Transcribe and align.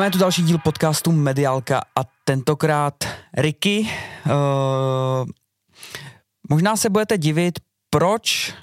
Máme 0.00 0.10
tu 0.10 0.18
další 0.18 0.42
díl 0.42 0.58
podcastu 0.58 1.12
Mediálka 1.12 1.78
a 1.78 2.00
tentokrát 2.24 2.94
Ricky. 3.36 3.88
Uh, 4.26 5.28
možná 6.50 6.76
se 6.76 6.90
budete 6.90 7.18
divit, 7.18 7.58
proč 7.90 8.54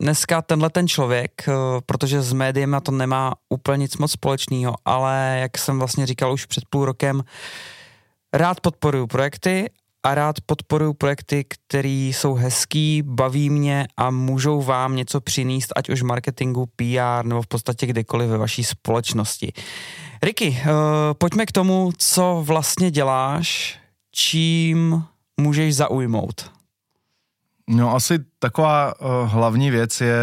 dneska 0.00 0.42
tenhle 0.42 0.70
ten 0.70 0.88
člověk, 0.88 1.32
uh, 1.48 1.54
protože 1.86 2.22
s 2.22 2.32
médiem 2.32 2.70
na 2.70 2.80
to 2.80 2.92
nemá 2.92 3.34
úplně 3.48 3.80
nic 3.80 3.96
moc 3.96 4.12
společného, 4.12 4.74
ale 4.84 5.38
jak 5.40 5.58
jsem 5.58 5.78
vlastně 5.78 6.06
říkal 6.06 6.32
už 6.32 6.46
před 6.46 6.64
půl 6.70 6.84
rokem, 6.84 7.22
rád 8.32 8.60
podporuju 8.60 9.06
projekty 9.06 9.70
a 10.02 10.14
rád 10.14 10.36
podporuju 10.46 10.94
projekty, 10.94 11.44
které 11.48 11.88
jsou 11.88 12.34
hezký, 12.34 13.02
baví 13.02 13.50
mě 13.50 13.86
a 13.96 14.10
můžou 14.10 14.62
vám 14.62 14.96
něco 14.96 15.20
přinést, 15.20 15.72
ať 15.76 15.90
už 15.90 16.02
marketingu, 16.02 16.66
PR 16.66 17.24
nebo 17.24 17.42
v 17.42 17.46
podstatě 17.46 17.86
kdekoliv 17.86 18.30
ve 18.30 18.38
vaší 18.38 18.64
společnosti. 18.64 19.52
Ricky, 20.22 20.48
uh, 20.48 20.54
pojďme 21.18 21.46
k 21.46 21.52
tomu, 21.52 21.90
co 21.98 22.42
vlastně 22.46 22.90
děláš, 22.90 23.78
čím 24.10 25.04
můžeš 25.40 25.76
zaujmout. 25.76 26.50
No 27.70 27.94
asi 27.94 28.18
taková 28.38 29.00
uh, 29.00 29.30
hlavní 29.30 29.70
věc 29.70 30.00
je 30.00 30.16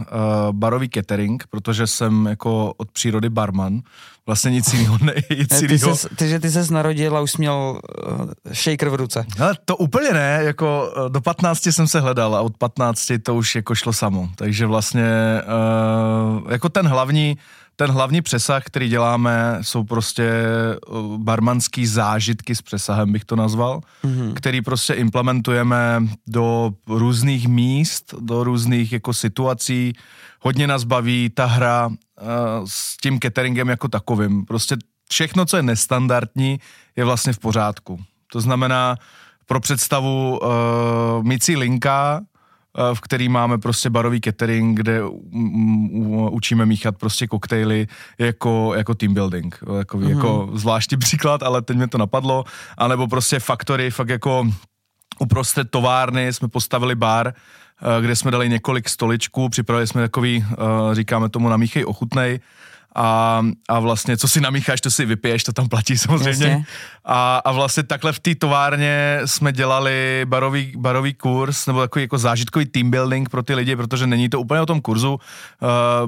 uh, 0.00 0.06
barový 0.52 0.88
catering, 0.88 1.44
protože 1.50 1.86
jsem 1.86 2.26
jako 2.26 2.74
od 2.76 2.90
přírody 2.90 3.28
barman. 3.28 3.80
Vlastně 4.26 4.50
nic 4.50 4.72
jiného 4.72 4.98
ne, 5.02 5.14
nic 5.36 5.48
ty, 5.48 5.64
jiného. 5.64 5.96
Ses, 5.96 6.16
ty, 6.16 6.28
že 6.28 6.38
ty 6.40 6.50
ses 6.50 6.70
narodil 6.70 7.16
a 7.16 7.20
už 7.20 7.30
jsi 7.30 7.38
měl 7.38 7.80
uh, 8.08 8.52
shaker 8.52 8.88
v 8.88 8.94
ruce. 8.94 9.26
Ale 9.40 9.54
to 9.64 9.76
úplně 9.76 10.12
ne, 10.12 10.40
jako 10.42 10.92
uh, 10.96 11.08
do 11.08 11.20
15 11.20 11.66
jsem 11.66 11.86
se 11.86 12.00
hledal 12.00 12.36
a 12.36 12.40
od 12.40 12.56
15 12.56 13.12
to 13.22 13.34
už 13.34 13.54
jako 13.54 13.74
šlo 13.74 13.92
samo. 13.92 14.28
Takže 14.36 14.66
vlastně 14.66 15.42
uh, 16.42 16.52
jako 16.52 16.68
ten 16.68 16.86
hlavní 16.86 17.38
ten 17.80 17.90
hlavní 17.90 18.22
přesah, 18.22 18.64
který 18.64 18.88
děláme, 18.88 19.58
jsou 19.62 19.84
prostě 19.84 20.32
barmanský 21.16 21.86
zážitky 21.86 22.54
s 22.54 22.62
přesahem, 22.62 23.12
bych 23.12 23.24
to 23.24 23.36
nazval, 23.36 23.80
mm-hmm. 24.04 24.34
který 24.34 24.62
prostě 24.62 24.94
implementujeme 24.94 26.02
do 26.26 26.70
různých 26.86 27.48
míst, 27.48 28.14
do 28.20 28.44
různých 28.44 28.92
jako 28.92 29.14
situací. 29.14 29.92
Hodně 30.40 30.66
nás 30.66 30.84
baví 30.84 31.30
ta 31.34 31.46
hra 31.46 31.86
uh, 31.86 31.94
s 32.64 32.96
tím 32.96 33.20
cateringem 33.20 33.68
jako 33.68 33.88
takovým. 33.88 34.44
Prostě 34.44 34.76
všechno, 35.10 35.46
co 35.46 35.56
je 35.56 35.62
nestandardní, 35.62 36.60
je 36.96 37.04
vlastně 37.04 37.32
v 37.32 37.38
pořádku. 37.38 38.00
To 38.32 38.40
znamená, 38.40 38.96
pro 39.46 39.60
představu 39.60 40.38
uh, 40.38 40.48
Mici 41.22 41.56
Linka, 41.56 42.20
Eh, 42.20 42.37
v 42.94 43.00
který 43.00 43.28
máme 43.28 43.58
prostě 43.58 43.90
barový 43.90 44.20
catering, 44.20 44.76
kde 44.76 45.02
učíme 46.30 46.66
míchat 46.66 46.96
prostě 46.96 47.26
koktejly 47.26 47.86
jako, 48.18 48.72
jako 48.76 48.94
team 48.94 49.14
building. 49.14 49.58
Jako, 49.78 49.98
mm-hmm. 49.98 50.08
jako 50.08 50.50
zvláštní 50.54 50.96
příklad, 50.98 51.42
ale 51.42 51.62
teď 51.62 51.76
mě 51.76 51.88
to 51.88 51.98
napadlo. 51.98 52.44
A 52.78 52.88
nebo 52.88 53.08
prostě 53.08 53.40
faktory, 53.40 53.90
fakt 53.90 54.08
jako 54.08 54.46
uprostřed 55.18 55.70
továrny 55.70 56.32
jsme 56.32 56.48
postavili 56.48 56.94
bar, 56.94 57.28
eh, 57.32 58.02
kde 58.02 58.16
jsme 58.16 58.30
dali 58.30 58.48
několik 58.48 58.88
stoličků, 58.88 59.48
připravili 59.48 59.86
jsme 59.86 60.00
takový, 60.00 60.44
eh, 60.50 60.54
říkáme 60.94 61.28
tomu 61.28 61.48
namíchej 61.48 61.84
ochutnej, 61.84 62.40
a, 62.94 63.42
a 63.68 63.80
vlastně 63.80 64.16
co 64.16 64.28
si 64.28 64.40
namícháš, 64.40 64.80
to 64.80 64.90
si 64.90 65.04
vypiješ, 65.04 65.42
to 65.42 65.52
tam 65.52 65.68
platí 65.68 65.98
samozřejmě. 65.98 66.64
A, 67.04 67.36
a 67.44 67.52
vlastně 67.52 67.82
takhle 67.82 68.12
v 68.12 68.18
té 68.18 68.34
továrně 68.34 69.20
jsme 69.24 69.52
dělali 69.52 70.22
barový, 70.24 70.72
barový 70.76 71.14
kurz, 71.14 71.66
nebo 71.66 71.80
takový 71.80 72.02
jako 72.02 72.18
zážitkový 72.18 72.66
team 72.66 72.90
building 72.90 73.28
pro 73.28 73.42
ty 73.42 73.54
lidi, 73.54 73.76
protože 73.76 74.06
není 74.06 74.28
to 74.28 74.40
úplně 74.40 74.60
o 74.60 74.66
tom 74.66 74.80
kurzu. 74.80 75.12
Uh, 75.12 75.18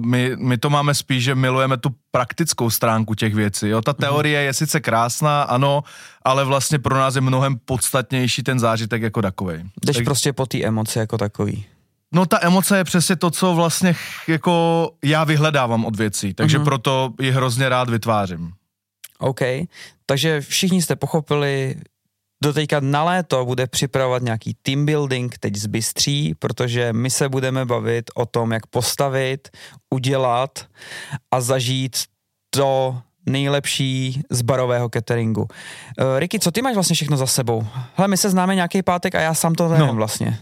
my, 0.06 0.37
my 0.39 0.59
to 0.59 0.70
máme 0.70 0.95
spíš, 0.95 1.25
že 1.25 1.34
milujeme 1.34 1.77
tu 1.77 1.91
praktickou 2.11 2.70
stránku 2.70 3.15
těch 3.15 3.34
věcí. 3.34 3.69
Jo? 3.69 3.82
Ta 3.82 3.93
mhm. 3.93 4.00
teorie 4.00 4.41
je 4.41 4.55
sice 4.55 4.81
krásná, 4.81 5.43
ano, 5.43 5.82
ale 6.22 6.44
vlastně 6.44 6.78
pro 6.78 6.97
nás 6.97 7.15
je 7.15 7.21
mnohem 7.21 7.59
podstatnější 7.65 8.43
ten 8.43 8.59
zážitek 8.59 9.03
jako 9.03 9.22
takový. 9.22 9.71
Jdeš 9.84 9.97
tak... 9.97 10.05
prostě 10.05 10.32
po 10.32 10.47
té 10.47 10.62
emoci 10.62 10.99
jako 10.99 11.19
takový. 11.19 11.66
No 12.15 12.26
ta 12.26 12.38
emoce 12.43 12.76
je 12.76 12.84
přesně 12.84 13.16
to, 13.16 13.31
co 13.31 13.54
vlastně 13.54 13.94
jako 14.28 14.91
já 15.04 15.25
vyhledávám 15.25 15.84
od 15.84 15.97
věcí, 15.97 16.34
takže 16.34 16.59
mm-hmm. 16.59 16.65
proto 16.65 17.12
ji 17.21 17.31
hrozně 17.31 17.69
rád 17.69 17.91
vytvářím. 17.91 18.53
OK, 19.19 19.41
takže 20.06 20.41
všichni 20.41 20.82
jste 20.82 20.97
pochopili, 20.97 21.76
do 22.43 22.53
teďka 22.53 22.81
na 22.81 23.04
léto 23.04 23.44
bude 23.44 23.66
připravovat 23.66 24.22
nějaký 24.22 24.56
team 24.62 24.87
building 24.87 25.38
teď 25.38 25.56
z 25.56 25.66
Bystří, 25.66 26.34
protože 26.38 26.93
my 26.93 27.10
se 27.10 27.28
budeme 27.28 27.65
bavit 27.65 28.10
o 28.15 28.26
tom, 28.26 28.53
jak 28.53 28.66
postavit, 28.66 29.49
udělat 29.91 30.66
a 31.31 31.41
zažít 31.41 31.97
to 32.50 33.00
nejlepší 33.26 34.22
z 34.31 34.43
barového 34.43 34.88
cateringu. 34.88 35.43
Uh, 35.43 35.49
Ricky, 36.19 36.38
co 36.38 36.50
ty 36.50 36.62
máš 36.62 36.75
vlastně 36.75 36.94
všechno 36.94 37.16
za 37.16 37.26
sebou? 37.26 37.66
Hele, 37.94 38.09
my 38.09 38.16
se 38.16 38.31
známe 38.31 38.54
nějaký 38.54 38.82
pátek 38.82 39.15
a 39.15 39.20
já 39.20 39.34
sám 39.34 39.54
to 39.54 39.69
nevím 39.69 39.87
no. 39.87 39.94
vlastně. 39.94 40.38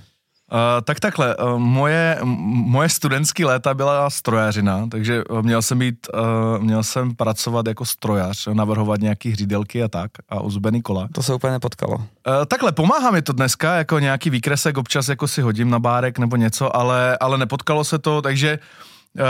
Uh, 0.53 0.59
tak 0.85 1.01
takhle, 1.01 1.37
uh, 1.37 1.59
moje, 1.59 2.19
moje 2.25 2.89
studentské 2.89 3.47
léta 3.47 3.75
byla 3.75 4.11
strojařina, 4.11 4.87
takže 4.91 5.23
měl 5.43 5.63
jsem 5.63 5.79
být, 5.79 6.07
uh, 6.15 6.65
měl 6.65 6.83
jsem 6.83 7.15
pracovat 7.15 7.67
jako 7.67 7.85
strojař, 7.85 8.49
navrhovat 8.53 9.01
nějaký 9.01 9.31
hřídelky 9.31 9.83
a 9.83 9.89
tak 9.89 10.11
a 10.29 10.41
ozubený 10.41 10.83
kola. 10.83 11.09
To 11.13 11.23
se 11.23 11.35
úplně 11.35 11.51
nepotkalo. 11.51 11.95
Uh, 11.95 12.05
takhle, 12.49 12.73
pomáhá 12.73 13.11
mi 13.11 13.23
to 13.23 13.33
dneska, 13.33 13.75
jako 13.75 13.99
nějaký 13.99 14.31
výkresek 14.31 14.79
občas 14.79 15.09
jako 15.09 15.29
si 15.29 15.43
hodím 15.43 15.71
na 15.71 15.79
bárek 15.79 16.19
nebo 16.19 16.37
něco, 16.37 16.77
ale, 16.77 17.19
ale 17.21 17.39
nepotkalo 17.39 17.85
se 17.85 17.99
to, 17.99 18.23
takže 18.23 18.59
Uh, 19.19 19.25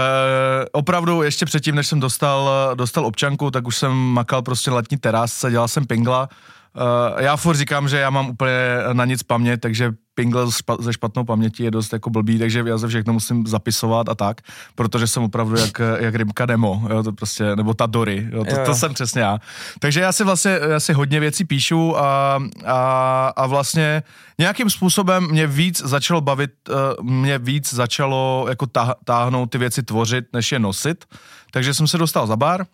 opravdu 0.73 1.23
ještě 1.23 1.47
předtím, 1.47 1.75
než 1.75 1.87
jsem 1.87 2.01
dostal, 2.01 2.51
dostal 2.75 3.07
občanku, 3.07 3.51
tak 3.51 3.67
už 3.67 3.77
jsem 3.77 3.93
makal 3.93 4.43
prostě 4.43 4.71
letní 4.71 4.97
terásce, 4.97 5.51
dělal 5.51 5.69
jsem 5.69 5.87
pingla. 5.87 6.29
Uh, 6.77 7.23
já 7.23 7.37
furt 7.37 7.57
říkám, 7.57 7.89
že 7.89 7.99
já 7.99 8.11
mám 8.11 8.29
úplně 8.31 8.53
na 8.93 9.05
nic 9.05 9.23
paměť, 9.23 9.61
takže 9.61 9.93
pingle 10.19 10.47
ze 10.81 10.93
špatnou 10.93 11.25
pamětí 11.25 11.63
je 11.63 11.71
dost 11.71 11.93
jako 11.93 12.11
blbý, 12.11 12.39
takže 12.39 12.65
já 12.67 12.79
ze 12.79 12.89
všechno 12.89 13.13
musím 13.13 13.47
zapisovat 13.47 14.09
a 14.09 14.15
tak, 14.15 14.41
protože 14.75 15.07
jsem 15.07 15.23
opravdu 15.23 15.57
jak, 15.57 15.81
jak 15.99 16.15
rybka 16.15 16.47
demo, 16.47 16.83
jo, 16.91 17.03
to 17.03 17.13
prostě, 17.13 17.57
nebo 17.57 17.75
ta 17.75 17.87
Dory, 17.87 18.29
jo, 18.33 18.45
to, 18.45 18.51
jo, 18.51 18.61
jo. 18.61 18.67
to 18.67 18.75
jsem 18.75 18.95
přesně 18.95 19.21
já. 19.23 19.39
Takže 19.79 20.01
já 20.01 20.13
si 20.13 20.25
vlastně, 20.25 20.59
já 20.71 20.81
si 20.81 20.93
hodně 20.93 21.21
věcí 21.21 21.45
píšu 21.45 21.99
a, 21.99 22.39
a, 22.67 23.29
a 23.37 23.47
vlastně 23.47 24.03
nějakým 24.39 24.71
způsobem 24.71 25.31
mě 25.31 25.47
víc 25.47 25.83
začalo 25.85 26.21
bavit, 26.21 26.51
eh, 26.71 26.73
mě 27.03 27.39
víc 27.39 27.75
začalo 27.75 28.47
jako 28.49 28.67
táhnout 29.05 29.51
ty 29.51 29.59
věci 29.59 29.83
tvořit, 29.83 30.25
než 30.33 30.53
je 30.53 30.59
nosit, 30.59 31.05
takže 31.51 31.75
jsem 31.75 31.87
se 31.87 31.99
dostal 31.99 32.27
za 32.27 32.37
bar, 32.37 32.67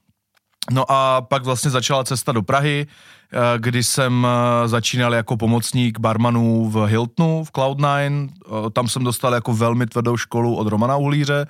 No 0.71 0.85
a 0.89 1.21
pak 1.21 1.45
vlastně 1.45 1.71
začala 1.71 2.05
cesta 2.05 2.33
do 2.33 2.43
Prahy, 2.43 2.87
eh, 2.87 3.39
kdy 3.59 3.85
jsem 3.85 4.27
eh, 4.27 4.69
začínal 4.69 5.15
jako 5.15 5.37
pomocník 5.37 5.99
barmanů 5.99 6.71
v 6.71 6.87
Hiltonu, 6.87 7.45
v 7.45 7.53
Cloud9. 7.53 8.29
Eh, 8.29 8.71
tam 8.71 8.89
jsem 8.89 9.05
dostal 9.05 9.35
jako 9.35 9.55
velmi 9.55 9.87
tvrdou 9.87 10.17
školu 10.17 10.57
od 10.57 10.69
Romana 10.69 10.97
Uhlíře, 10.97 11.47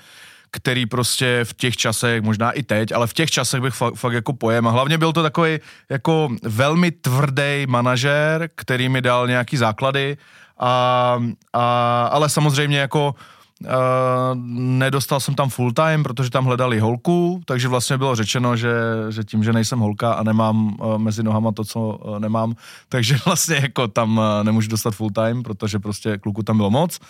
který 0.51 0.87
prostě 0.87 1.41
v 1.45 1.55
těch 1.55 1.77
časech, 1.77 2.23
možná 2.23 2.51
i 2.51 2.63
teď, 2.63 2.93
ale 2.93 3.07
v 3.07 3.13
těch 3.13 3.31
časech 3.31 3.61
bych 3.61 3.75
fakt, 3.75 3.95
fakt 3.95 4.13
jako 4.13 4.33
pojem. 4.33 4.67
A 4.67 4.71
hlavně 4.71 4.99
byl 4.99 5.13
to 5.13 5.23
takový 5.23 5.59
jako 5.91 6.29
velmi 6.43 6.91
tvrdý 6.91 7.67
manažer, 7.67 8.49
který 8.55 8.89
mi 8.89 9.01
dal 9.01 9.27
nějaký 9.29 9.57
základy, 9.57 10.17
a, 10.59 11.19
a, 11.53 12.07
ale 12.13 12.29
samozřejmě 12.29 12.79
jako 12.79 13.15
Uh, 13.15 13.34
nedostal 14.79 15.21
jsem 15.21 15.35
tam 15.35 15.49
full 15.49 15.73
time, 15.73 16.03
protože 16.03 16.31
tam 16.31 16.45
hledali 16.45 16.81
holku, 16.81 17.41
takže 17.45 17.69
vlastně 17.69 17.99
bylo 17.99 18.15
řečeno, 18.15 18.57
že, 18.57 18.75
že 19.09 19.25
tím, 19.25 19.45
že 19.45 19.53
nejsem 19.53 19.79
holka 19.79 20.13
a 20.13 20.23
nemám 20.23 20.77
uh, 20.81 20.99
mezi 20.99 21.23
nohama 21.23 21.53
to, 21.53 21.65
co 21.65 21.81
uh, 21.81 22.19
nemám, 22.19 22.55
takže 22.89 23.17
vlastně 23.25 23.57
jako 23.57 23.89
tam 23.89 24.21
nemůžu 24.43 24.69
dostat 24.69 24.95
full 24.95 25.11
time, 25.11 25.43
protože 25.43 25.79
prostě 25.79 26.19
kluku 26.19 26.43
tam 26.43 26.57
bylo 26.57 26.71
moc. 26.71 27.01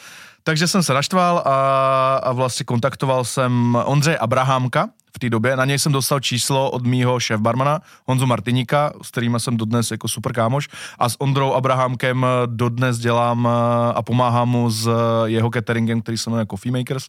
Takže 0.42 0.68
jsem 0.68 0.82
se 0.82 0.94
naštval 0.94 1.38
a, 1.38 2.16
a 2.16 2.32
vlastně 2.32 2.64
kontaktoval 2.64 3.24
jsem 3.24 3.78
Ondřeje 3.84 4.18
Abrahamka, 4.18 4.88
v 5.16 5.18
té 5.18 5.30
době. 5.30 5.56
Na 5.56 5.64
něj 5.64 5.78
jsem 5.78 5.92
dostal 5.92 6.20
číslo 6.20 6.70
od 6.70 6.86
mýho 6.86 7.20
šéf 7.20 7.40
barmana 7.40 7.80
Honzu 8.06 8.26
Martiníka, 8.26 8.92
s 9.02 9.10
kterým 9.10 9.38
jsem 9.38 9.56
dodnes 9.56 9.90
jako 9.90 10.08
super 10.08 10.32
kámoš 10.32 10.68
a 10.98 11.08
s 11.08 11.20
Ondrou 11.20 11.52
Abrahamkem 11.52 12.26
dodnes 12.46 12.98
dělám 12.98 13.48
eh, 13.48 13.92
a 13.94 14.02
pomáhám 14.02 14.48
mu 14.48 14.70
s 14.70 14.90
jeho 15.24 15.50
cateringem, 15.50 16.02
který 16.02 16.18
se 16.18 16.30
jmenuje 16.30 16.46
Coffee 16.46 16.72
Makers. 16.72 17.08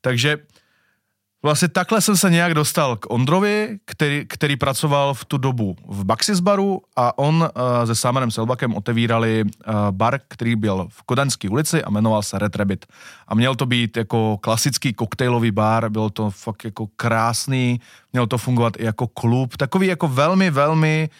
Takže 0.00 0.36
Vlastně 1.44 1.68
takhle 1.68 2.00
jsem 2.00 2.16
se 2.16 2.30
nějak 2.30 2.54
dostal 2.54 2.96
k 2.96 3.10
Ondrovi, 3.10 3.78
který, 3.84 4.24
který 4.28 4.56
pracoval 4.56 5.14
v 5.14 5.24
tu 5.24 5.38
dobu 5.38 5.76
v 5.88 6.04
Baxis 6.04 6.40
baru 6.40 6.82
a 6.96 7.18
on 7.18 7.34
uh, 7.34 7.86
se 7.86 7.94
Samenem 7.94 8.30
Selbakem 8.30 8.74
otevírali 8.74 9.44
uh, 9.44 9.74
bar, 9.90 10.20
který 10.28 10.56
byl 10.56 10.86
v 10.90 11.02
Kodaňské 11.02 11.48
ulici 11.48 11.84
a 11.84 11.90
jmenoval 11.90 12.22
se 12.22 12.38
Red 12.38 12.56
Rabbit. 12.56 12.86
A 13.28 13.34
měl 13.34 13.54
to 13.54 13.66
být 13.66 13.96
jako 13.96 14.38
klasický 14.40 14.92
koktejlový 14.92 15.50
bar, 15.50 15.90
byl 15.90 16.10
to 16.10 16.30
fakt 16.30 16.64
jako 16.64 16.86
krásný, 16.96 17.80
měl 18.12 18.26
to 18.26 18.38
fungovat 18.38 18.72
i 18.78 18.84
jako 18.84 19.06
klub, 19.06 19.56
takový 19.56 19.86
jako 19.86 20.08
velmi, 20.08 20.50
velmi, 20.50 21.10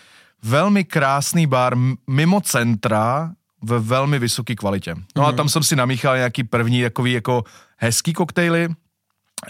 velmi 0.42 0.84
krásný 0.84 1.46
bar 1.46 1.76
mimo 2.06 2.40
centra, 2.40 3.32
ve 3.62 3.78
velmi 3.78 4.18
vysoké 4.18 4.54
kvalitě. 4.54 4.94
No 4.94 5.00
mm-hmm. 5.22 5.26
a 5.26 5.28
mhm. 5.28 5.36
tam 5.36 5.48
jsem 5.48 5.62
si 5.62 5.76
namíchal 5.76 6.16
nějaký 6.16 6.44
první 6.44 6.82
takový 6.82 7.12
jako 7.12 7.44
hezký 7.76 8.12
koktejly, 8.12 8.68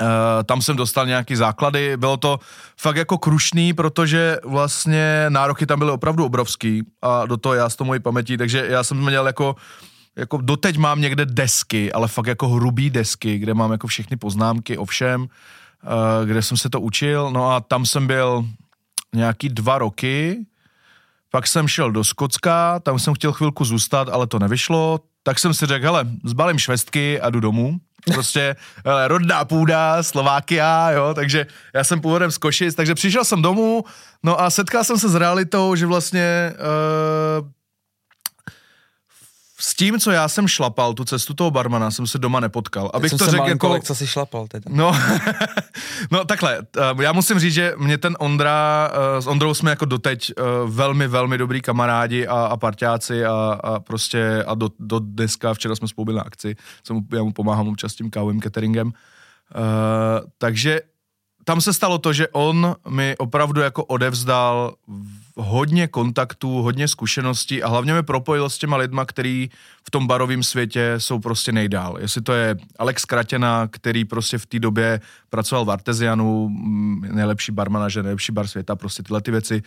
Uh, 0.01 0.07
tam 0.45 0.63
jsem 0.63 0.77
dostal 0.77 1.07
nějaký 1.07 1.37
základy, 1.37 1.97
bylo 1.97 2.17
to 2.17 2.39
fakt 2.81 2.97
jako 2.97 3.19
krušný, 3.19 3.73
protože 3.73 4.39
vlastně 4.45 5.27
nároky 5.29 5.67
tam 5.67 5.79
byly 5.79 5.91
opravdu 5.91 6.25
obrovský 6.25 6.83
a 7.03 7.27
do 7.27 7.37
toho 7.37 7.55
já 7.55 7.69
s 7.69 7.77
to 7.77 7.85
mojí 7.85 8.01
pamětí, 8.01 8.37
takže 8.37 8.67
já 8.69 8.85
jsem 8.85 9.05
měl 9.05 9.27
jako 9.27 9.57
jako 10.17 10.37
doteď 10.37 10.77
mám 10.77 11.01
někde 11.01 11.27
desky, 11.27 11.93
ale 11.93 12.09
fakt 12.09 12.27
jako 12.27 12.49
hrubý 12.49 12.91
desky, 12.91 13.39
kde 13.39 13.55
mám 13.55 13.73
jako 13.73 13.87
všechny 13.87 14.17
poznámky 14.17 14.79
o 14.79 14.85
všem, 14.85 15.23
uh, 15.23 15.29
kde 16.27 16.43
jsem 16.43 16.57
se 16.57 16.71
to 16.71 16.81
učil, 16.81 17.31
no 17.31 17.51
a 17.51 17.61
tam 17.61 17.87
jsem 17.87 18.07
byl 18.07 18.45
nějaký 19.15 19.49
dva 19.49 19.79
roky, 19.79 20.47
pak 21.31 21.47
jsem 21.47 21.69
šel 21.69 21.93
do 21.93 22.05
Skocka, 22.05 22.81
tam 22.81 22.99
jsem 22.99 23.15
chtěl 23.15 23.33
chvilku 23.33 23.65
zůstat, 23.65 24.09
ale 24.09 24.27
to 24.27 24.39
nevyšlo, 24.39 25.01
tak 25.23 25.39
jsem 25.39 25.55
si 25.55 25.67
řekl, 25.67 25.85
hele, 25.85 26.07
zbalím 26.25 26.59
švestky 26.59 27.21
a 27.21 27.31
jdu 27.31 27.41
domů. 27.41 27.81
Prostě 28.05 28.57
hele, 28.87 29.09
rodná 29.09 29.45
půda, 29.45 30.03
Slovákia, 30.03 30.91
jo, 30.91 31.15
takže 31.15 31.47
já 31.75 31.85
jsem 31.85 32.01
původem 32.01 32.31
z 32.31 32.39
Košic, 32.39 32.75
takže 32.75 32.95
přišel 32.95 33.25
jsem 33.25 33.43
domů, 33.43 33.85
no 34.23 34.41
a 34.41 34.51
setkal 34.51 34.85
jsem 34.85 34.99
se 34.99 35.09
s 35.09 35.15
realitou, 35.15 35.75
že 35.75 35.87
vlastně 35.87 36.53
uh, 37.41 37.49
s 39.65 39.75
tím, 39.75 40.01
co 40.01 40.11
já 40.11 40.29
jsem 40.29 40.49
šlapal, 40.49 40.95
tu 40.95 41.05
cestu 41.05 41.35
toho 41.35 41.51
barmana, 41.51 41.91
jsem 41.91 42.07
se 42.07 42.19
doma 42.19 42.41
nepotkal. 42.41 42.91
Abych 42.95 43.11
to 43.11 43.31
řekl 43.31 43.49
jako... 43.49 43.59
Kolek, 43.59 43.85
co 43.85 43.95
jsi 43.95 44.07
šlapal 44.07 44.47
teda. 44.49 44.65
No, 44.69 44.93
no 46.11 46.25
takhle, 46.25 46.59
eh, 46.79 47.03
já 47.03 47.13
musím 47.13 47.39
říct, 47.39 47.55
že 47.55 47.75
mě 47.79 47.99
ten 47.99 48.17
Ondra, 48.19 48.91
eh, 48.93 49.23
s 49.23 49.27
Ondrou 49.27 49.55
jsme 49.55 49.71
jako 49.71 49.85
doteď 49.85 50.31
eh, 50.31 50.43
velmi, 50.67 51.09
velmi 51.09 51.39
dobrý 51.39 51.61
kamarádi 51.61 52.27
a, 52.27 52.35
a 52.35 52.57
parťáci 52.57 53.25
a, 53.25 53.61
a 53.65 53.81
prostě 53.81 54.45
a 54.47 54.55
do, 54.55 54.71
do 54.79 54.99
dneska, 54.99 55.55
včera 55.55 55.77
jsme 55.77 55.89
spolu 55.89 56.05
byli 56.05 56.17
na 56.17 56.23
akci, 56.23 56.57
jsem, 56.85 57.01
já 57.15 57.23
mu 57.23 57.33
pomáhám 57.33 57.69
občas 57.69 57.95
tím 57.95 58.11
kávovým 58.11 58.41
cateringem. 58.41 58.87
Uh, 58.87 58.93
takže 60.39 60.81
tam 61.45 61.61
se 61.61 61.73
stalo 61.73 61.99
to, 61.99 62.13
že 62.13 62.29
on 62.29 62.77
mi 62.89 63.17
opravdu 63.19 63.61
jako 63.61 63.85
odevzdal 63.85 64.75
hodně 65.37 65.89
kontaktů, 65.89 66.63
hodně 66.63 66.89
zkušeností 66.89 67.63
a 67.63 67.69
hlavně 67.69 67.95
mi 67.95 68.03
propojil 68.03 68.51
s 68.51 68.59
těma 68.59 68.77
lidma, 68.77 69.05
který 69.05 69.51
v 69.85 69.91
tom 69.91 70.07
barovém 70.07 70.43
světě 70.43 70.95
jsou 70.99 71.19
prostě 71.19 71.53
nejdál. 71.53 71.97
Jestli 72.01 72.23
to 72.23 72.33
je 72.33 72.57
Alex 72.79 73.05
Kratěna, 73.05 73.69
který 73.71 74.05
prostě 74.05 74.39
v 74.39 74.47
té 74.47 74.59
době 74.59 75.01
pracoval 75.31 75.65
v 75.65 75.71
Artesianu, 75.71 76.49
mm, 76.49 77.09
nejlepší 77.13 77.53
barmanažer, 77.53 78.05
nejlepší 78.05 78.33
bar 78.33 78.47
světa, 78.47 78.77
prostě 78.77 79.03
tyhle 79.03 79.21
ty 79.21 79.31
věci. 79.31 79.63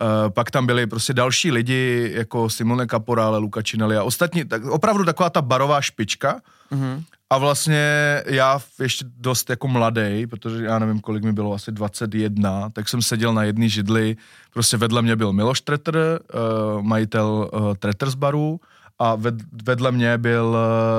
Uh, 0.00 0.30
pak 0.30 0.50
tam 0.50 0.66
byli 0.66 0.86
prostě 0.86 1.14
další 1.14 1.50
lidi, 1.50 2.12
jako 2.14 2.50
Simone 2.50 2.86
Caporale, 2.86 3.38
Luca 3.38 3.62
Činelli 3.62 3.96
a 3.96 4.02
ostatní, 4.02 4.44
tak 4.44 4.64
opravdu 4.64 5.04
taková 5.04 5.30
ta 5.30 5.42
barová 5.42 5.80
špička. 5.80 6.40
Mm-hmm. 6.72 7.02
A 7.30 7.38
vlastně 7.38 8.22
já 8.26 8.60
ještě 8.80 9.04
dost 9.18 9.50
jako 9.50 9.68
mladý, 9.68 10.26
protože 10.26 10.64
já 10.64 10.78
nevím, 10.78 11.00
kolik 11.00 11.24
mi 11.24 11.32
bylo, 11.32 11.54
asi 11.54 11.72
21, 11.72 12.70
tak 12.70 12.88
jsem 12.88 13.02
seděl 13.02 13.34
na 13.34 13.42
jedné 13.42 13.68
židli, 13.68 14.16
prostě 14.52 14.76
vedle 14.76 15.02
mě 15.02 15.16
byl 15.16 15.32
Miloš 15.32 15.60
Tretter, 15.60 15.96
uh, 15.96 16.82
majitel 16.82 17.50
uh, 17.52 18.14
baru 18.14 18.60
a 18.98 19.14
ved, 19.14 19.34
vedle 19.66 19.92
mě 19.92 20.18
byl 20.18 20.56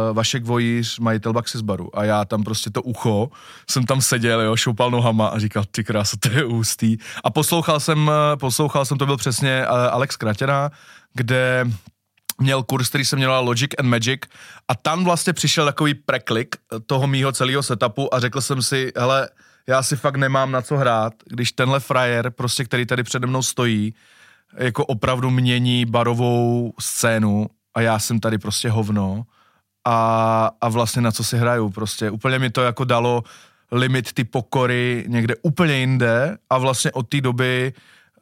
uh, 0.09 0.15
Vašek 0.15 0.45
Vojíř, 0.45 1.00
majitel 1.00 1.33
Baxis 1.33 1.62
baru 1.62 2.00
a 2.00 2.03
já 2.03 2.25
tam 2.25 2.44
prostě 2.44 2.69
to 2.69 2.81
ucho, 2.81 3.30
jsem 3.69 3.85
tam 3.85 4.01
seděl, 4.01 4.41
jo, 4.41 4.56
šoupal 4.56 4.91
nohama 4.91 5.27
a 5.27 5.39
říkal, 5.39 5.63
ty 5.71 5.83
krása, 5.83 6.18
to 6.19 6.30
je 6.30 6.45
ústý. 6.45 6.97
A 7.23 7.30
poslouchal 7.30 7.80
jsem, 7.80 8.12
poslouchal 8.39 8.85
jsem, 8.85 8.97
to 8.97 9.06
byl 9.06 9.18
přesně 9.18 9.65
Alex 9.65 10.15
Kratěna, 10.15 10.71
kde 11.13 11.65
měl 12.41 12.63
kurz, 12.63 12.89
který 12.89 13.05
se 13.05 13.15
měl 13.15 13.43
Logic 13.43 13.71
and 13.79 13.89
Magic 13.89 14.21
a 14.67 14.75
tam 14.75 15.03
vlastně 15.03 15.33
přišel 15.33 15.65
takový 15.65 15.93
preklik 15.93 16.55
toho 16.85 17.07
mýho 17.07 17.31
celého 17.31 17.63
setupu 17.63 18.13
a 18.13 18.19
řekl 18.19 18.41
jsem 18.41 18.61
si, 18.61 18.91
hele, 18.97 19.29
já 19.67 19.83
si 19.83 19.95
fakt 19.95 20.15
nemám 20.15 20.51
na 20.51 20.61
co 20.61 20.77
hrát, 20.77 21.13
když 21.25 21.51
tenhle 21.51 21.79
frajer, 21.79 22.31
prostě, 22.31 22.65
který 22.65 22.85
tady 22.85 23.03
přede 23.03 23.27
mnou 23.27 23.41
stojí, 23.41 23.93
jako 24.57 24.85
opravdu 24.85 25.29
mění 25.29 25.85
barovou 25.85 26.73
scénu 26.79 27.47
a 27.73 27.81
já 27.81 27.99
jsem 27.99 28.19
tady 28.19 28.37
prostě 28.37 28.69
hovno 28.69 29.23
a, 29.85 30.51
a 30.61 30.69
vlastně 30.69 31.01
na 31.01 31.11
co 31.11 31.23
si 31.23 31.37
hraju, 31.37 31.69
prostě 31.69 32.11
úplně 32.11 32.39
mi 32.39 32.49
to 32.49 32.61
jako 32.61 32.83
dalo 32.83 33.23
limit 33.71 34.13
ty 34.13 34.23
pokory 34.23 35.05
někde 35.07 35.35
úplně 35.41 35.77
jinde 35.77 36.37
a 36.49 36.57
vlastně 36.57 36.91
od 36.91 37.09
té 37.09 37.21
doby 37.21 37.73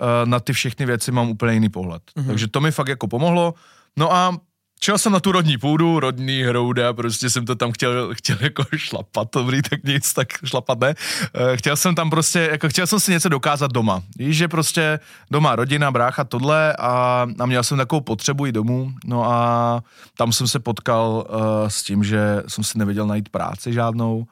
uh, 0.02 0.30
na 0.30 0.40
ty 0.40 0.54
všechny 0.54 0.86
věci 0.86 1.12
mám 1.12 1.30
úplně 1.30 1.54
jiný 1.54 1.70
pohled. 1.70 2.02
Mm-hmm. 2.18 2.28
Takže 2.28 2.48
to 2.48 2.62
mi 2.62 2.72
fakt 2.72 2.88
jako 2.88 3.08
pomohlo. 3.08 3.54
No 3.98 4.14
a 4.14 4.38
Čel 4.80 4.98
jsem 4.98 5.12
na 5.12 5.20
tu 5.20 5.32
rodní 5.32 5.58
půdu, 5.58 6.00
rodný 6.00 6.44
hrouda, 6.44 6.94
prostě 6.94 7.30
jsem 7.30 7.46
to 7.46 7.56
tam 7.56 7.72
chtěl, 7.72 8.14
chtěl 8.14 8.38
jako 8.42 8.64
šlapat, 8.76 9.28
dobrý, 9.34 9.62
tak 9.62 9.84
nic, 9.84 10.14
tak 10.14 10.28
šlapat 10.46 10.80
ne. 10.80 10.94
Eh, 11.34 11.58
chtěl 11.58 11.76
jsem 11.76 11.96
tam 11.96 12.10
prostě, 12.10 12.50
jako 12.52 12.70
chtěl 12.70 12.88
jsem 12.88 13.00
si 13.00 13.12
něco 13.12 13.30
dokázat 13.30 13.72
doma. 13.72 14.02
Víš, 14.18 14.38
že 14.38 14.48
prostě 14.48 15.00
doma 15.32 15.56
rodina, 15.56 15.92
brácha, 15.92 16.24
tohle 16.24 16.76
a, 16.76 17.28
a 17.40 17.46
měl 17.46 17.64
jsem 17.64 17.78
takovou 17.78 18.02
potřebu 18.02 18.46
i 18.46 18.52
domů, 18.52 18.92
no 19.06 19.32
a 19.32 19.84
tam 20.18 20.34
jsem 20.34 20.48
se 20.48 20.60
potkal 20.60 21.28
uh, 21.30 21.68
s 21.68 21.84
tím, 21.84 22.04
že 22.04 22.44
jsem 22.48 22.64
si 22.64 22.78
nevěděl 22.78 23.08
najít 23.08 23.30
práci 23.30 23.74
žádnou, 23.74 24.26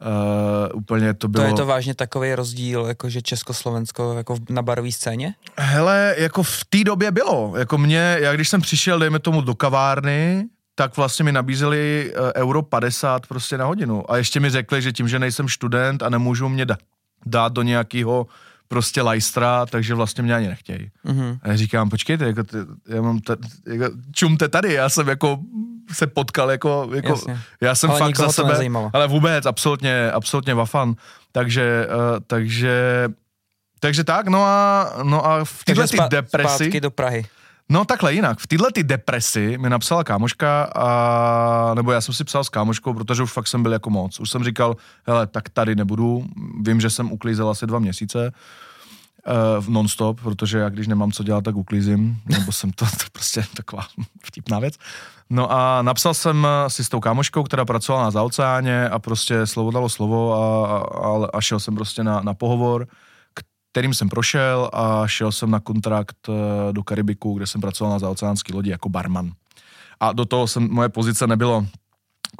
Uh, 0.00 0.78
úplně 0.78 1.14
to 1.14 1.28
bylo... 1.28 1.44
To 1.44 1.48
je 1.48 1.54
to 1.54 1.66
vážně 1.66 1.94
takový 1.94 2.34
rozdíl, 2.34 2.84
jakože 2.84 3.22
Československo 3.22 4.14
jako 4.16 4.36
na 4.50 4.62
barové 4.62 4.92
scéně? 4.92 5.34
Hele, 5.58 6.14
jako 6.18 6.42
v 6.42 6.64
té 6.64 6.84
době 6.84 7.10
bylo. 7.10 7.52
Jako 7.56 7.78
mě, 7.78 8.16
já 8.20 8.34
když 8.34 8.48
jsem 8.48 8.60
přišel, 8.60 8.98
dejme 8.98 9.18
tomu, 9.18 9.40
do 9.40 9.54
kavárny, 9.54 10.46
tak 10.74 10.96
vlastně 10.96 11.24
mi 11.24 11.32
nabízeli 11.32 12.12
uh, 12.18 12.30
euro 12.36 12.62
50 12.62 13.26
prostě 13.26 13.58
na 13.58 13.64
hodinu. 13.64 14.12
A 14.12 14.16
ještě 14.16 14.40
mi 14.40 14.50
řekli, 14.50 14.82
že 14.82 14.92
tím, 14.92 15.08
že 15.08 15.18
nejsem 15.18 15.48
student 15.48 16.02
a 16.02 16.08
nemůžu 16.08 16.48
mě 16.48 16.66
dát 17.26 17.52
do 17.52 17.62
nějakého 17.62 18.26
prostě 18.68 19.02
lajstra, 19.02 19.66
takže 19.66 19.94
vlastně 19.94 20.22
mě 20.22 20.34
ani 20.34 20.48
nechtějí. 20.48 20.90
Mm-hmm. 21.06 21.38
A 21.42 21.48
já 21.48 21.56
říkám, 21.56 21.90
počkejte, 21.90 22.24
jako 22.24 22.44
ty, 22.44 22.56
já 22.88 23.02
mám 23.02 23.18
t- 23.18 23.36
jako, 23.66 23.96
čumte 24.12 24.48
tady, 24.48 24.72
já 24.72 24.88
jsem 24.88 25.08
jako 25.08 25.38
se 25.92 26.06
potkal, 26.06 26.50
jako, 26.50 26.88
jako 26.94 27.20
já 27.60 27.74
jsem 27.74 27.90
ale 27.90 27.98
fakt 27.98 28.16
za 28.16 28.28
sebe, 28.28 28.48
nezajímalo. 28.48 28.90
ale 28.92 29.08
vůbec, 29.08 29.46
absolutně, 29.46 30.10
absolutně 30.10 30.54
vafan, 30.54 30.94
takže, 31.32 31.86
uh, 31.86 32.18
takže, 32.26 33.08
takže 33.80 34.04
tak, 34.04 34.28
no 34.28 34.44
a, 34.44 34.92
no 35.02 35.26
a 35.26 35.44
v 35.44 35.64
této 35.64 35.86
spa- 35.86 36.08
depresi... 36.08 36.80
Do 36.80 36.90
Prahy. 36.90 37.26
No 37.68 37.84
takhle 37.84 38.14
jinak, 38.14 38.38
v 38.38 38.46
této 38.46 38.70
ty 38.70 38.82
depresi 38.82 39.58
mi 39.58 39.70
napsala 39.70 40.04
kámoška, 40.04 40.70
a, 40.74 41.74
nebo 41.74 41.92
já 41.92 42.00
jsem 42.00 42.14
si 42.14 42.24
psal 42.24 42.44
s 42.44 42.48
kámoškou, 42.48 42.94
protože 42.94 43.22
už 43.22 43.32
fakt 43.32 43.46
jsem 43.46 43.62
byl 43.62 43.72
jako 43.72 43.90
moc. 43.90 44.20
Už 44.20 44.30
jsem 44.30 44.44
říkal, 44.44 44.76
hele, 45.06 45.26
tak 45.26 45.48
tady 45.48 45.76
nebudu, 45.76 46.24
vím, 46.62 46.80
že 46.80 46.90
jsem 46.90 47.12
uklízel 47.12 47.50
asi 47.50 47.66
dva 47.66 47.78
měsíce, 47.78 48.26
uh, 48.26 48.69
non-stop, 49.68 50.20
protože 50.20 50.58
já 50.58 50.68
když 50.68 50.86
nemám 50.86 51.12
co 51.12 51.22
dělat, 51.22 51.44
tak 51.44 51.56
uklízím, 51.56 52.16
nebo 52.26 52.52
jsem 52.52 52.72
to, 52.72 52.84
to 52.90 53.04
prostě 53.12 53.44
taková 53.56 53.86
vtipná 54.24 54.58
věc. 54.58 54.74
No 55.30 55.52
a 55.52 55.82
napsal 55.82 56.14
jsem 56.14 56.46
si 56.68 56.84
s 56.84 56.88
tou 56.88 57.00
kámoškou, 57.00 57.42
která 57.42 57.64
pracovala 57.64 58.04
na 58.04 58.10
zaoceáně 58.10 58.88
a 58.88 58.98
prostě 58.98 59.46
slovo 59.46 59.70
dalo 59.70 59.88
slovo 59.88 60.34
a, 60.34 60.78
a, 60.78 61.26
a 61.32 61.40
šel 61.40 61.60
jsem 61.60 61.74
prostě 61.74 62.04
na, 62.04 62.20
na 62.20 62.34
pohovor, 62.34 62.86
kterým 63.72 63.94
jsem 63.94 64.08
prošel 64.08 64.70
a 64.72 65.06
šel 65.06 65.32
jsem 65.32 65.50
na 65.50 65.60
kontrakt 65.60 66.16
eh, 66.28 66.72
do 66.72 66.82
Karibiku, 66.82 67.34
kde 67.34 67.46
jsem 67.46 67.60
pracoval 67.60 67.92
na 67.92 67.98
zaoceánské 67.98 68.54
lodi 68.54 68.70
jako 68.70 68.88
barman. 68.88 69.32
A 70.00 70.12
do 70.12 70.24
toho 70.24 70.46
jsem, 70.46 70.68
moje 70.70 70.88
pozice 70.88 71.26
nebylo 71.26 71.66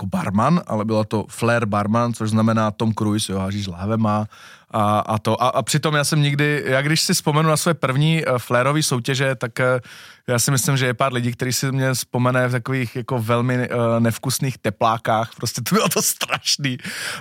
jako 0.01 0.17
barman, 0.17 0.61
ale 0.67 0.85
byla 0.85 1.05
to 1.05 1.25
flair 1.29 1.67
barman, 1.67 2.13
což 2.13 2.31
znamená 2.31 2.71
Tom 2.71 2.95
Cruise, 2.95 3.33
jo, 3.33 3.39
hážíš 3.39 3.67
láhvema 3.67 4.27
a, 4.71 4.99
a 4.99 5.19
to. 5.19 5.43
A, 5.43 5.49
a 5.49 5.63
přitom 5.63 5.95
já 5.95 6.05
jsem 6.05 6.23
nikdy, 6.23 6.63
já 6.67 6.83
když 6.83 7.01
si 7.01 7.15
vzpomenu 7.15 7.49
na 7.49 7.57
své 7.57 7.75
první 7.75 8.25
uh, 8.25 8.39
flérové 8.39 8.83
soutěže, 8.83 9.35
tak 9.35 9.53
uh, 9.59 9.65
já 10.29 10.39
si 10.39 10.51
myslím, 10.51 10.77
že 10.77 10.87
je 10.87 10.95
pár 10.95 11.13
lidí, 11.13 11.33
kteří 11.33 11.53
si 11.53 11.73
mě 11.73 11.95
vzpomene 11.95 12.49
v 12.49 12.53
takových 12.53 12.97
jako 12.97 13.19
velmi 13.19 13.69
uh, 13.69 13.77
nevkusných 13.99 14.59
teplákách, 14.59 15.35
prostě 15.37 15.61
to 15.61 15.75
bylo 15.75 15.89
to 15.89 16.03
strašný 16.03 16.79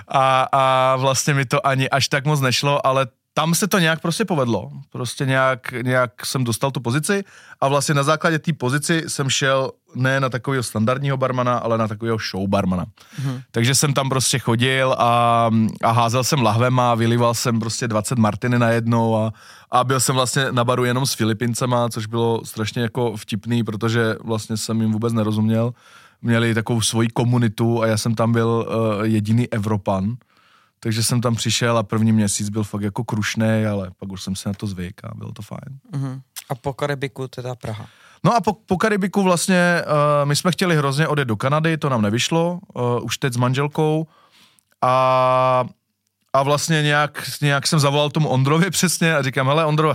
a, 0.08 0.48
a 0.52 0.96
vlastně 0.96 1.34
mi 1.34 1.44
to 1.44 1.66
ani 1.66 1.90
až 1.90 2.08
tak 2.08 2.24
moc 2.24 2.40
nešlo, 2.40 2.86
ale 2.86 3.06
tam 3.34 3.54
se 3.54 3.68
to 3.68 3.78
nějak 3.78 4.00
prostě 4.00 4.24
povedlo. 4.24 4.70
Prostě 4.90 5.26
nějak, 5.26 5.72
nějak 5.82 6.26
jsem 6.26 6.44
dostal 6.44 6.70
tu 6.70 6.80
pozici 6.80 7.24
a 7.60 7.68
vlastně 7.68 7.94
na 7.94 8.02
základě 8.02 8.38
té 8.38 8.52
pozici 8.52 9.04
jsem 9.06 9.30
šel 9.30 9.70
ne 9.94 10.20
na 10.20 10.28
takového 10.28 10.62
standardního 10.62 11.16
barmana, 11.16 11.58
ale 11.58 11.78
na 11.78 11.88
takového 11.88 12.18
show 12.30 12.48
barmana. 12.48 12.84
Mm-hmm. 12.84 13.42
Takže 13.50 13.74
jsem 13.74 13.94
tam 13.94 14.08
prostě 14.08 14.38
chodil 14.38 14.92
a, 14.98 15.50
a 15.82 15.90
házel 15.90 16.24
jsem 16.24 16.42
lahvema, 16.42 16.94
vylíval 16.94 17.34
jsem 17.34 17.60
prostě 17.60 17.88
20 17.88 18.18
martiny 18.18 18.58
na 18.58 18.68
jednou 18.68 19.16
a, 19.16 19.32
a 19.70 19.84
byl 19.84 20.00
jsem 20.00 20.14
vlastně 20.14 20.46
na 20.52 20.64
baru 20.64 20.84
jenom 20.84 21.06
s 21.06 21.14
Filipincema, 21.14 21.88
což 21.88 22.06
bylo 22.06 22.44
strašně 22.44 22.82
jako 22.82 23.16
vtipný, 23.16 23.64
protože 23.64 24.16
vlastně 24.24 24.56
jsem 24.56 24.80
jim 24.80 24.92
vůbec 24.92 25.12
nerozuměl. 25.12 25.74
Měli 26.22 26.54
takovou 26.54 26.80
svoji 26.80 27.08
komunitu 27.08 27.82
a 27.82 27.86
já 27.86 27.96
jsem 27.96 28.14
tam 28.14 28.32
byl 28.32 28.66
uh, 28.68 29.04
jediný 29.04 29.48
Evropan 29.48 30.16
takže 30.80 31.02
jsem 31.02 31.20
tam 31.20 31.34
přišel 31.34 31.78
a 31.78 31.82
první 31.82 32.12
měsíc 32.12 32.48
byl 32.48 32.64
fakt 32.64 32.82
jako 32.82 33.04
krušný, 33.04 33.66
ale 33.70 33.90
pak 33.98 34.12
už 34.12 34.22
jsem 34.22 34.36
se 34.36 34.48
na 34.48 34.54
to 34.54 34.66
zvyk 34.66 35.04
a 35.04 35.14
bylo 35.14 35.32
to 35.32 35.42
fajn. 35.42 35.78
Uh-huh. 35.92 36.20
A 36.48 36.54
po 36.54 36.72
Karibiku 36.72 37.28
teda 37.28 37.54
Praha. 37.54 37.86
No 38.24 38.34
a 38.34 38.40
po, 38.40 38.52
po 38.52 38.76
Karibiku 38.76 39.22
vlastně 39.22 39.82
uh, 39.86 40.28
my 40.28 40.36
jsme 40.36 40.52
chtěli 40.52 40.76
hrozně 40.76 41.08
odjet 41.08 41.28
do 41.28 41.36
Kanady, 41.36 41.76
to 41.76 41.88
nám 41.88 42.02
nevyšlo, 42.02 42.60
uh, 42.74 43.04
už 43.04 43.18
teď 43.18 43.32
s 43.32 43.36
manželkou 43.36 44.06
a 44.82 45.64
a 46.32 46.42
vlastně 46.42 46.82
nějak, 46.82 47.30
nějak 47.42 47.66
jsem 47.66 47.78
zavolal 47.78 48.10
tomu 48.10 48.28
Ondrovi 48.28 48.70
přesně 48.70 49.16
a 49.16 49.22
říkám, 49.22 49.46
hele 49.46 49.64
Ondro, 49.64 49.94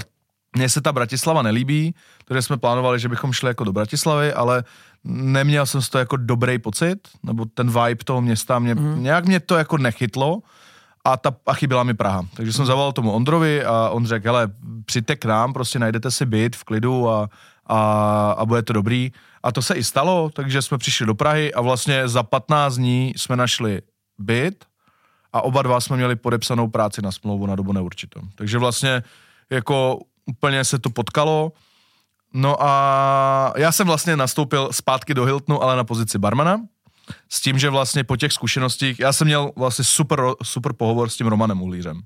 mně 0.55 0.69
se 0.69 0.81
ta 0.81 0.91
Bratislava 0.91 1.41
nelíbí, 1.41 1.95
protože 2.25 2.41
jsme 2.41 2.57
plánovali, 2.57 2.99
že 2.99 3.09
bychom 3.09 3.33
šli 3.33 3.47
jako 3.47 3.63
do 3.63 3.73
Bratislavy, 3.73 4.33
ale 4.33 4.63
neměl 5.03 5.65
jsem 5.65 5.81
z 5.81 5.89
toho 5.89 5.99
jako 5.99 6.17
dobrý 6.17 6.59
pocit, 6.59 6.99
nebo 7.23 7.45
ten 7.45 7.67
vibe 7.67 8.03
toho 8.03 8.21
města, 8.21 8.59
mě, 8.59 8.75
mm. 8.75 9.03
nějak 9.03 9.25
mě 9.25 9.39
to 9.39 9.55
jako 9.55 9.77
nechytlo 9.77 10.39
a, 11.05 11.17
ta, 11.17 11.35
a 11.45 11.53
chyběla 11.53 11.83
mi 11.83 11.93
Praha. 11.93 12.25
Takže 12.33 12.53
jsem 12.53 12.65
zavolal 12.65 12.91
tomu 12.91 13.11
Ondrovi 13.11 13.65
a 13.65 13.89
on 13.89 14.05
řekl, 14.05 14.27
hele, 14.27 14.47
přijďte 14.85 15.15
k 15.15 15.25
nám, 15.25 15.53
prostě 15.53 15.79
najdete 15.79 16.11
si 16.11 16.25
byt 16.25 16.55
v 16.55 16.63
klidu 16.63 17.09
a, 17.09 17.29
a, 17.65 18.31
a 18.31 18.45
bude 18.45 18.61
to 18.61 18.73
dobrý. 18.73 19.11
A 19.43 19.51
to 19.51 19.61
se 19.61 19.75
i 19.75 19.83
stalo, 19.83 20.29
takže 20.33 20.61
jsme 20.61 20.77
přišli 20.77 21.05
do 21.05 21.15
Prahy 21.15 21.53
a 21.53 21.61
vlastně 21.61 22.07
za 22.07 22.23
15 22.23 22.75
dní 22.75 23.13
jsme 23.15 23.35
našli 23.35 23.81
byt 24.17 24.65
a 25.33 25.41
oba 25.41 25.61
dva 25.61 25.81
jsme 25.81 25.97
měli 25.97 26.15
podepsanou 26.15 26.67
práci 26.67 27.01
na 27.01 27.11
smlouvu 27.11 27.45
na 27.45 27.55
dobu 27.55 27.73
neurčitou. 27.73 28.21
Takže 28.35 28.57
vlastně 28.57 29.03
jako 29.49 29.99
úplně 30.25 30.63
se 30.63 30.79
to 30.79 30.89
potkalo. 30.89 31.51
No 32.33 32.63
a 32.63 33.53
já 33.57 33.71
jsem 33.71 33.87
vlastně 33.87 34.17
nastoupil 34.17 34.69
zpátky 34.71 35.13
do 35.13 35.25
Hiltonu, 35.25 35.63
ale 35.63 35.75
na 35.75 35.83
pozici 35.83 36.17
barmana. 36.17 36.61
S 37.29 37.41
tím, 37.41 37.59
že 37.59 37.69
vlastně 37.69 38.03
po 38.03 38.17
těch 38.17 38.33
zkušenostích, 38.33 38.99
já 38.99 39.13
jsem 39.13 39.27
měl 39.27 39.51
vlastně 39.55 39.85
super, 39.85 40.21
super 40.43 40.73
pohovor 40.73 41.09
s 41.09 41.15
tím 41.17 41.27
Romanem 41.27 41.61
Uhlířem. 41.61 42.01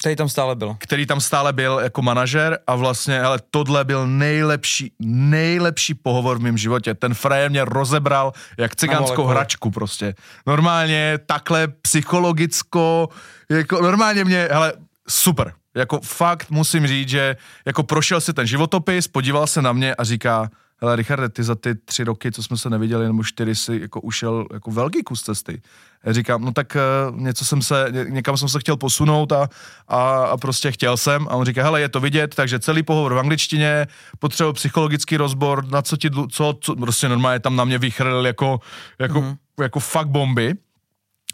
Který 0.00 0.16
tam 0.16 0.28
stále 0.28 0.56
byl. 0.56 0.76
Který 0.78 1.06
tam 1.06 1.20
stále 1.20 1.52
byl 1.52 1.80
jako 1.82 2.02
manažer 2.02 2.58
a 2.66 2.74
vlastně, 2.74 3.22
ale 3.22 3.38
tohle 3.50 3.84
byl 3.84 4.06
nejlepší, 4.06 4.92
nejlepší 5.00 5.94
pohovor 5.94 6.38
v 6.38 6.42
mém 6.42 6.58
životě. 6.58 6.94
Ten 6.94 7.14
frajer 7.14 7.50
mě 7.50 7.64
rozebral 7.64 8.32
jak 8.58 8.76
cigánskou 8.76 9.24
hračku 9.24 9.70
prostě. 9.70 10.14
Normálně 10.46 11.18
takhle 11.26 11.68
psychologicko, 11.68 13.08
jako 13.50 13.82
normálně 13.82 14.24
mě, 14.24 14.48
hele, 14.50 14.72
super. 15.08 15.52
Jako 15.74 16.00
fakt 16.00 16.50
musím 16.50 16.86
říct, 16.86 17.08
že 17.08 17.36
jako 17.66 17.82
prošel 17.82 18.20
si 18.20 18.32
ten 18.32 18.46
životopis, 18.46 19.08
podíval 19.08 19.46
se 19.46 19.62
na 19.62 19.72
mě 19.72 19.94
a 19.94 20.04
říká, 20.04 20.50
hele 20.80 20.96
Richarde, 20.96 21.28
ty 21.28 21.42
za 21.42 21.54
ty 21.54 21.74
tři 21.74 22.04
roky, 22.04 22.32
co 22.32 22.42
jsme 22.42 22.56
se 22.56 22.70
neviděli, 22.70 23.06
nebo 23.06 23.24
čtyři, 23.24 23.54
si 23.54 23.78
jako 23.82 24.00
ušel 24.00 24.46
jako 24.52 24.70
velký 24.70 25.02
kus 25.02 25.22
cesty. 25.22 25.62
Já 26.04 26.12
říkám, 26.12 26.44
no 26.44 26.52
tak 26.52 26.76
uh, 27.10 27.20
něco 27.20 27.44
jsem 27.44 27.62
se, 27.62 27.86
ně, 27.90 28.04
někam 28.08 28.36
jsem 28.36 28.48
se 28.48 28.60
chtěl 28.60 28.76
posunout 28.76 29.32
a, 29.32 29.48
a, 29.88 30.24
a 30.24 30.36
prostě 30.36 30.72
chtěl 30.72 30.96
jsem. 30.96 31.28
A 31.28 31.30
on 31.30 31.44
říká, 31.44 31.62
hele, 31.62 31.80
je 31.80 31.88
to 31.88 32.00
vidět, 32.00 32.34
takže 32.34 32.58
celý 32.58 32.82
pohovor 32.82 33.14
v 33.14 33.18
angličtině, 33.18 33.86
potřebuji 34.18 34.52
psychologický 34.52 35.16
rozbor, 35.16 35.66
na 35.70 35.82
co 35.82 35.96
ti, 35.96 36.10
co, 36.30 36.58
co 36.60 36.76
prostě 36.76 37.08
normálně 37.08 37.40
tam 37.40 37.56
na 37.56 37.64
mě 37.64 37.78
vychrlil 37.78 38.26
jako, 38.26 38.60
jako, 38.98 39.20
mm-hmm. 39.20 39.36
jako 39.62 39.80
fakt 39.80 40.08
bomby. 40.08 40.54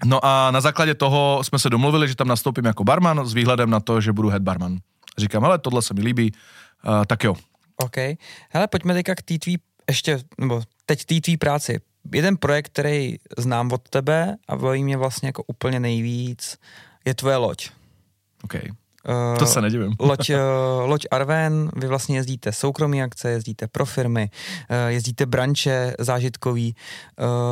No 0.05 0.25
a 0.25 0.51
na 0.51 0.61
základě 0.61 0.95
toho 0.95 1.41
jsme 1.43 1.59
se 1.59 1.71
domluvili, 1.71 2.09
že 2.09 2.17
tam 2.17 2.29
nastoupím 2.29 2.65
jako 2.65 2.85
barman 2.85 3.27
s 3.27 3.35
výhledem 3.35 3.71
na 3.71 3.81
to, 3.81 4.01
že 4.01 4.13
budu 4.13 4.29
head 4.29 4.43
barman. 4.43 4.79
Říkám, 5.19 5.45
ale 5.45 5.59
tohle 5.59 5.83
se 5.83 5.95
mi 5.95 6.01
líbí, 6.01 6.33
uh, 6.89 7.05
tak 7.07 7.25
jo. 7.25 7.35
OK. 7.77 7.97
Hele, 8.51 8.67
pojďme 8.71 8.95
teďka 8.95 9.15
k 9.15 9.23
té 9.23 9.39
tvý, 9.39 9.59
ještě, 9.89 10.19
nebo 10.39 10.63
teď 10.87 11.05
té 11.05 11.21
tvý 11.21 11.37
práci. 11.37 11.81
Jeden 12.13 12.37
projekt, 12.37 12.67
který 12.67 13.17
znám 13.39 13.73
od 13.73 13.89
tebe 13.89 14.37
a 14.49 14.57
baví 14.57 14.85
mě 14.85 14.97
vlastně 14.97 15.29
jako 15.29 15.43
úplně 15.47 15.81
nejvíc, 15.81 16.59
je 17.05 17.15
tvoje 17.15 17.37
loď. 17.37 17.71
OK. 18.45 18.55
Uh, 18.55 19.39
to 19.39 19.47
se 19.47 19.61
nedivím. 19.61 19.93
loď, 20.01 20.31
uh, 20.31 20.37
loď 20.91 21.07
Arven, 21.11 21.71
vy 21.77 21.87
vlastně 21.87 22.17
jezdíte 22.17 22.53
soukromí 22.53 23.03
akce, 23.03 23.31
jezdíte 23.31 23.69
pro 23.69 23.87
firmy, 23.87 24.31
uh, 24.71 24.77
jezdíte 24.89 25.27
branče 25.27 25.95
zážitkový. 25.99 26.77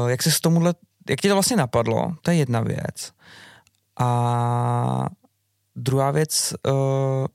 Uh, 0.02 0.10
jak 0.10 0.22
se 0.22 0.30
s 0.30 0.40
tomuhle 0.40 0.74
jak 1.08 1.20
ti 1.20 1.28
to 1.28 1.34
vlastně 1.34 1.56
napadlo, 1.56 2.14
to 2.22 2.30
je 2.30 2.36
jedna 2.36 2.60
věc. 2.60 3.12
A 3.98 5.06
druhá 5.76 6.10
věc, 6.10 6.54
uh, 6.66 7.26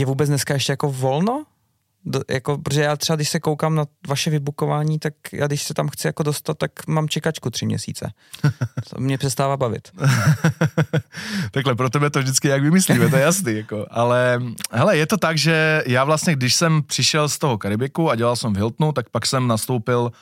je 0.00 0.06
vůbec 0.06 0.28
dneska 0.28 0.54
ještě 0.54 0.72
jako 0.72 0.92
volno? 0.92 1.44
Do, 2.08 2.20
jako, 2.30 2.58
protože 2.58 2.82
já 2.82 2.96
třeba, 2.96 3.16
když 3.16 3.28
se 3.28 3.40
koukám 3.40 3.74
na 3.74 3.86
vaše 4.08 4.30
vybukování, 4.30 4.98
tak 4.98 5.14
já 5.32 5.46
když 5.46 5.62
se 5.62 5.74
tam 5.74 5.88
chci 5.88 6.06
jako 6.06 6.22
dostat, 6.22 6.58
tak 6.58 6.86
mám 6.86 7.08
čekačku 7.08 7.50
tři 7.50 7.66
měsíce. 7.66 8.12
To 8.90 9.00
mě 9.00 9.18
přestává 9.18 9.56
bavit. 9.56 9.88
Takhle, 11.50 11.74
pro 11.74 11.90
tebe 11.90 12.10
to 12.10 12.18
vždycky 12.18 12.48
jak 12.48 12.62
vymyslíme, 12.62 13.08
to 13.08 13.16
je 13.16 13.22
jasný. 13.22 13.56
Jako. 13.56 13.86
Ale 13.90 14.40
hele, 14.72 14.96
je 14.96 15.06
to 15.06 15.16
tak, 15.16 15.38
že 15.38 15.82
já 15.86 16.04
vlastně, 16.04 16.36
když 16.36 16.54
jsem 16.54 16.82
přišel 16.82 17.28
z 17.28 17.38
toho 17.38 17.58
Karibiku 17.58 18.10
a 18.10 18.14
dělal 18.14 18.36
jsem 18.36 18.52
v 18.52 18.56
Hiltonu, 18.56 18.92
tak 18.92 19.10
pak 19.10 19.26
jsem 19.26 19.48
nastoupil 19.48 20.12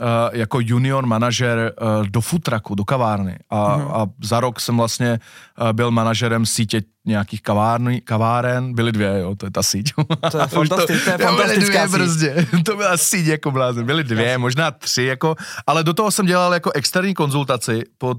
uh, 0.00 0.04
jako 0.32 0.58
junior 0.62 1.06
manažer 1.06 1.72
uh, 1.80 2.06
do 2.06 2.20
futraku, 2.20 2.74
do 2.74 2.84
kavárny. 2.84 3.38
A, 3.50 3.76
mm. 3.76 3.88
a 3.88 4.06
za 4.24 4.40
rok 4.40 4.60
jsem 4.60 4.76
vlastně 4.76 5.20
uh, 5.60 5.72
byl 5.72 5.90
manažerem 5.90 6.46
sítě 6.46 6.82
nějakých 7.08 7.42
kavárny, 7.42 8.00
kaváren, 8.00 8.74
byly 8.74 8.92
dvě, 8.92 9.18
jo, 9.18 9.34
to 9.34 9.46
je 9.46 9.50
ta 9.50 9.62
síť. 9.62 9.92
To 10.30 10.38
je, 10.38 10.46
fantastic, 10.48 11.04
to, 11.04 11.04
to 11.04 11.10
je 11.10 11.18
fantastická 11.18 11.86
dvě 11.86 11.98
prostě, 11.98 12.46
to 12.64 12.76
byla 12.76 12.96
síť 12.96 13.26
jako 13.26 13.50
blázen, 13.50 13.86
byly 13.86 14.04
dvě, 14.04 14.38
možná 14.38 14.70
tři, 14.70 15.02
jako, 15.02 15.34
ale 15.66 15.84
do 15.84 15.94
toho 15.94 16.10
jsem 16.10 16.26
dělal 16.26 16.54
jako 16.54 16.70
externí 16.74 17.14
konzultaci 17.14 17.82
pod, 17.98 18.18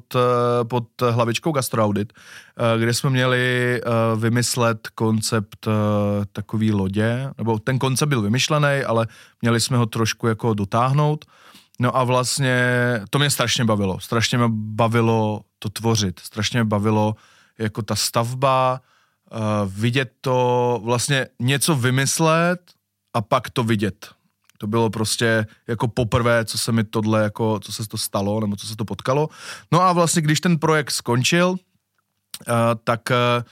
pod 0.67 0.83
hlavičkou 1.11 1.51
Gastroaudit, 1.51 2.13
kde 2.77 2.93
jsme 2.93 3.09
měli 3.09 3.81
vymyslet 4.15 4.87
koncept 4.95 5.67
takový 6.33 6.71
lodě, 6.71 7.29
nebo 7.37 7.59
ten 7.59 7.79
koncept 7.79 8.09
byl 8.09 8.21
vymyšlený, 8.21 8.83
ale 8.87 9.07
měli 9.41 9.59
jsme 9.59 9.77
ho 9.77 9.85
trošku 9.85 10.27
jako 10.27 10.53
dotáhnout. 10.53 11.25
No 11.79 11.97
a 11.97 12.03
vlastně 12.03 12.63
to 13.09 13.19
mě 13.19 13.29
strašně 13.29 13.65
bavilo. 13.65 13.99
Strašně 13.99 14.37
mě 14.37 14.47
bavilo 14.51 15.41
to 15.59 15.69
tvořit. 15.69 16.19
Strašně 16.19 16.59
mě 16.59 16.65
bavilo 16.65 17.15
jako 17.59 17.81
ta 17.81 17.95
stavba, 17.95 18.81
uh, 19.31 19.39
vidět 19.73 20.11
to, 20.21 20.79
vlastně 20.83 21.27
něco 21.39 21.75
vymyslet 21.75 22.59
a 23.13 23.21
pak 23.21 23.49
to 23.49 23.63
vidět. 23.63 24.09
To 24.57 24.67
bylo 24.67 24.89
prostě 24.89 25.45
jako 25.67 25.87
poprvé, 25.87 26.45
co 26.45 26.57
se 26.57 26.71
mi 26.71 26.83
tohle, 26.83 27.23
jako, 27.23 27.59
co 27.59 27.73
se 27.73 27.87
to 27.87 27.97
stalo, 27.97 28.39
nebo 28.39 28.55
co 28.55 28.67
se 28.67 28.75
to 28.75 28.85
potkalo. 28.85 29.29
No 29.71 29.81
a 29.81 29.93
vlastně, 29.93 30.21
když 30.21 30.41
ten 30.41 30.59
projekt 30.59 30.91
skončil, 30.91 31.49
uh, 31.49 31.57
tak, 32.83 33.01
uh, 33.09 33.43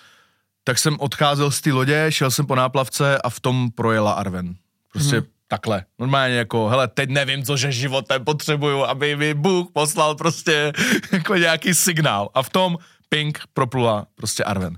tak 0.63 0.79
jsem 0.79 0.97
odcházel 0.99 1.51
z 1.51 1.61
té 1.61 1.71
lodě, 1.71 2.05
šel 2.09 2.31
jsem 2.31 2.45
po 2.45 2.55
náplavce 2.55 3.17
a 3.17 3.29
v 3.29 3.39
tom 3.39 3.71
projela 3.71 4.11
Arven. 4.11 4.55
Prostě 4.91 5.15
hmm 5.15 5.25
takhle. 5.47 5.85
Normálně 5.99 6.35
jako, 6.35 6.67
hele, 6.67 6.87
teď 6.87 7.09
nevím, 7.09 7.43
co 7.43 7.57
že 7.57 7.71
životem 7.71 8.25
potřebuju, 8.25 8.83
aby 8.83 9.15
mi 9.15 9.33
Bůh 9.33 9.67
poslal 9.73 10.15
prostě 10.15 10.73
jako 11.11 11.35
nějaký 11.35 11.73
signál. 11.73 12.29
A 12.33 12.43
v 12.43 12.49
tom 12.49 12.77
ping 13.09 13.39
proplula 13.53 14.05
prostě 14.15 14.43
Arven. 14.43 14.77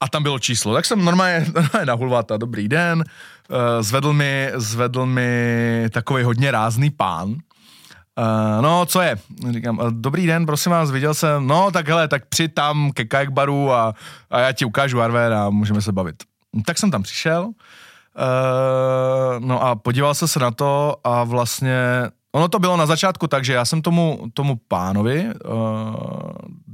A 0.00 0.08
tam 0.08 0.22
bylo 0.22 0.38
číslo. 0.38 0.74
Tak 0.74 0.84
jsem 0.84 1.04
normálně, 1.04 1.46
normálně 1.54 1.86
na 1.86 1.94
hulvata, 1.94 2.36
dobrý 2.36 2.68
den, 2.68 3.04
uh, 3.48 3.56
zvedl 3.80 4.12
mi, 4.12 4.52
zvedl 4.54 5.06
mi 5.06 5.86
takový 5.92 6.22
hodně 6.22 6.50
rázný 6.50 6.90
pán, 6.90 7.36
Uh, 8.18 8.62
no, 8.62 8.86
co 8.86 9.00
je? 9.00 9.18
Říkám, 9.50 9.80
dobrý 9.90 10.26
den, 10.26 10.46
prosím 10.46 10.72
vás, 10.72 10.90
viděl 10.90 11.14
jsem, 11.14 11.46
no 11.46 11.70
tak 11.70 11.88
hele, 11.88 12.08
tak 12.08 12.26
přijď 12.26 12.54
tam 12.54 12.92
ke 12.92 13.04
kajak 13.04 13.30
baru 13.30 13.72
a, 13.72 13.94
a 14.30 14.40
já 14.40 14.52
ti 14.52 14.64
ukážu 14.64 15.00
Arven 15.00 15.34
a 15.34 15.50
můžeme 15.50 15.82
se 15.82 15.92
bavit. 15.92 16.16
Tak 16.66 16.78
jsem 16.78 16.90
tam 16.90 17.02
přišel, 17.02 17.50
Uh, 18.18 19.44
no 19.44 19.62
a 19.62 19.74
podíval 19.74 20.14
se 20.14 20.28
se 20.28 20.38
na 20.38 20.50
to 20.50 20.96
a 21.04 21.24
vlastně 21.24 21.78
ono 22.32 22.48
to 22.48 22.58
bylo 22.58 22.76
na 22.76 22.86
začátku 22.86 23.26
tak, 23.26 23.44
že 23.44 23.52
já 23.52 23.64
jsem 23.64 23.82
tomu, 23.82 24.26
tomu 24.34 24.60
pánovi 24.68 25.26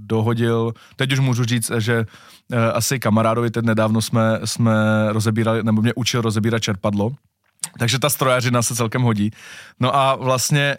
dohodil, 0.06 0.72
teď 0.96 1.12
už 1.12 1.18
můžu 1.18 1.44
říct, 1.44 1.72
že 1.78 1.98
uh, 1.98 2.58
asi 2.72 3.00
kamarádovi 3.00 3.50
teď 3.50 3.64
nedávno 3.64 4.02
jsme, 4.02 4.40
jsme 4.44 4.74
rozebírali, 5.08 5.62
nebo 5.62 5.82
mě 5.82 5.92
učil 5.94 6.20
rozebírat 6.20 6.62
čerpadlo, 6.62 7.10
takže 7.78 7.98
ta 7.98 8.10
strojařina 8.10 8.62
se 8.62 8.74
celkem 8.74 9.02
hodí. 9.02 9.30
No 9.80 9.96
a 9.96 10.14
vlastně 10.14 10.78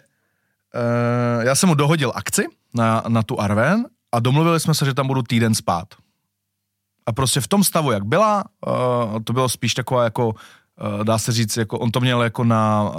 uh, 0.74 1.44
já 1.44 1.54
jsem 1.54 1.68
mu 1.68 1.74
dohodil 1.74 2.12
akci 2.14 2.46
na, 2.74 3.02
na 3.08 3.22
tu 3.22 3.40
Arven 3.40 3.86
a 4.12 4.20
domluvili 4.20 4.60
jsme 4.60 4.74
se, 4.74 4.84
že 4.84 4.94
tam 4.94 5.06
budu 5.06 5.22
týden 5.22 5.54
spát. 5.54 5.88
A 7.06 7.12
prostě 7.12 7.40
v 7.40 7.48
tom 7.48 7.64
stavu, 7.64 7.92
jak 7.92 8.04
byla, 8.04 8.44
uh, 8.66 9.22
to 9.24 9.32
bylo 9.32 9.48
spíš 9.48 9.74
taková 9.74 10.04
jako 10.04 10.34
dá 11.02 11.18
se 11.18 11.32
říct, 11.32 11.56
jako 11.56 11.78
on 11.78 11.90
to 11.90 12.00
měl 12.00 12.22
jako 12.22 12.44
na, 12.44 12.92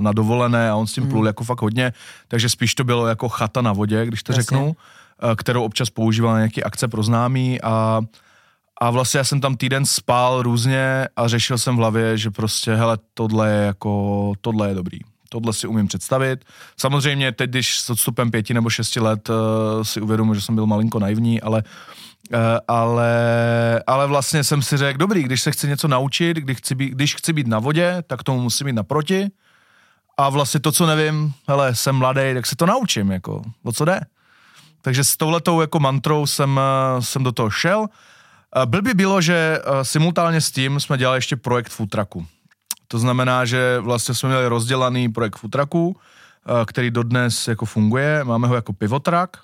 na 0.00 0.12
dovolené 0.12 0.70
a 0.70 0.74
on 0.74 0.86
s 0.86 0.92
tím 0.92 1.08
plul 1.08 1.20
hmm. 1.20 1.26
jako 1.26 1.44
fakt 1.44 1.62
hodně, 1.62 1.92
takže 2.28 2.48
spíš 2.48 2.74
to 2.74 2.84
bylo 2.84 3.06
jako 3.06 3.28
chata 3.28 3.62
na 3.62 3.72
vodě, 3.72 4.06
když 4.06 4.22
to 4.22 4.32
Jasně. 4.32 4.42
řeknu, 4.42 4.76
kterou 5.36 5.64
občas 5.64 5.90
používal 5.90 6.32
na 6.32 6.38
nějaké 6.38 6.62
akce 6.62 6.88
pro 6.88 7.02
známí 7.02 7.62
a 7.62 8.00
a 8.80 8.90
vlastně 8.90 9.18
já 9.18 9.24
jsem 9.24 9.40
tam 9.40 9.56
týden 9.56 9.86
spal 9.86 10.42
různě 10.42 11.08
a 11.16 11.28
řešil 11.28 11.58
jsem 11.58 11.74
v 11.74 11.78
hlavě, 11.78 12.18
že 12.18 12.30
prostě, 12.30 12.74
hele, 12.74 12.98
tohle 13.14 13.50
je 13.50 13.66
jako, 13.66 14.32
tohle 14.40 14.68
je 14.68 14.74
dobrý. 14.74 14.98
Tohle 15.28 15.52
si 15.52 15.66
umím 15.66 15.88
představit. 15.88 16.44
Samozřejmě 16.76 17.32
teď, 17.32 17.50
když 17.50 17.80
s 17.80 17.90
odstupem 17.90 18.30
pěti 18.30 18.54
nebo 18.54 18.70
šesti 18.70 19.00
let 19.00 19.28
uh, 19.28 19.34
si 19.82 20.00
uvědomuji, 20.00 20.34
že 20.34 20.40
jsem 20.40 20.54
byl 20.54 20.66
malinko 20.66 20.98
naivní, 20.98 21.40
ale 21.40 21.62
uh, 21.62 21.94
Eh, 22.32 22.60
ale, 22.68 23.82
ale 23.86 24.06
vlastně 24.06 24.44
jsem 24.44 24.62
si 24.62 24.76
řekl, 24.76 24.98
dobrý, 24.98 25.22
když 25.22 25.42
se 25.42 25.50
chci 25.50 25.68
něco 25.68 25.88
naučit, 25.88 26.36
když 26.36 26.58
chci, 26.58 26.74
být, 26.74 26.90
když 26.90 27.14
chci 27.14 27.32
být 27.32 27.46
na 27.46 27.58
vodě, 27.58 28.02
tak 28.06 28.22
tomu 28.22 28.40
musím 28.40 28.64
být 28.64 28.72
naproti. 28.72 29.28
A 30.16 30.28
vlastně 30.28 30.60
to, 30.60 30.72
co 30.72 30.86
nevím, 30.86 31.32
hele, 31.48 31.74
jsem 31.74 31.96
mladý, 31.96 32.20
tak 32.34 32.46
se 32.46 32.56
to 32.56 32.66
naučím, 32.66 33.10
jako, 33.10 33.42
o 33.62 33.72
co 33.72 33.84
jde. 33.84 34.00
Takže 34.84 35.04
s 35.04 35.16
touhletou 35.16 35.60
jako 35.60 35.80
mantrou 35.80 36.26
jsem, 36.26 36.60
eh, 36.60 37.02
jsem 37.02 37.24
do 37.24 37.32
toho 37.32 37.50
šel. 37.50 37.86
Byl 38.64 38.82
by 38.82 38.94
bylo, 38.94 39.20
že 39.20 39.58
simultánně 39.82 40.40
s 40.40 40.50
tím 40.50 40.80
jsme 40.80 40.98
dělali 40.98 41.18
ještě 41.18 41.36
projekt 41.36 41.72
Futraku. 41.72 42.26
To 42.88 42.98
znamená, 42.98 43.44
že 43.44 43.78
vlastně 43.80 44.14
jsme 44.14 44.28
měli 44.28 44.46
rozdělaný 44.46 45.08
projekt 45.08 45.36
Futraku, 45.36 45.96
který 46.66 46.90
dodnes 46.90 47.48
jako 47.48 47.66
funguje, 47.66 48.24
máme 48.24 48.48
ho 48.48 48.54
jako 48.54 48.72
pivotrak 48.72 49.36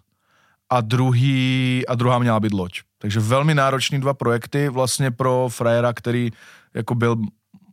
a, 0.70 0.80
druhý, 0.80 1.82
a 1.88 1.94
druhá 1.94 2.18
měla 2.18 2.40
být 2.40 2.52
loď. 2.52 2.80
Takže 2.98 3.20
velmi 3.20 3.54
náročný 3.54 4.00
dva 4.00 4.14
projekty 4.14 4.68
vlastně 4.68 5.10
pro 5.10 5.48
frajera, 5.50 5.92
který 5.92 6.30
jako 6.74 6.94
byl 6.94 7.16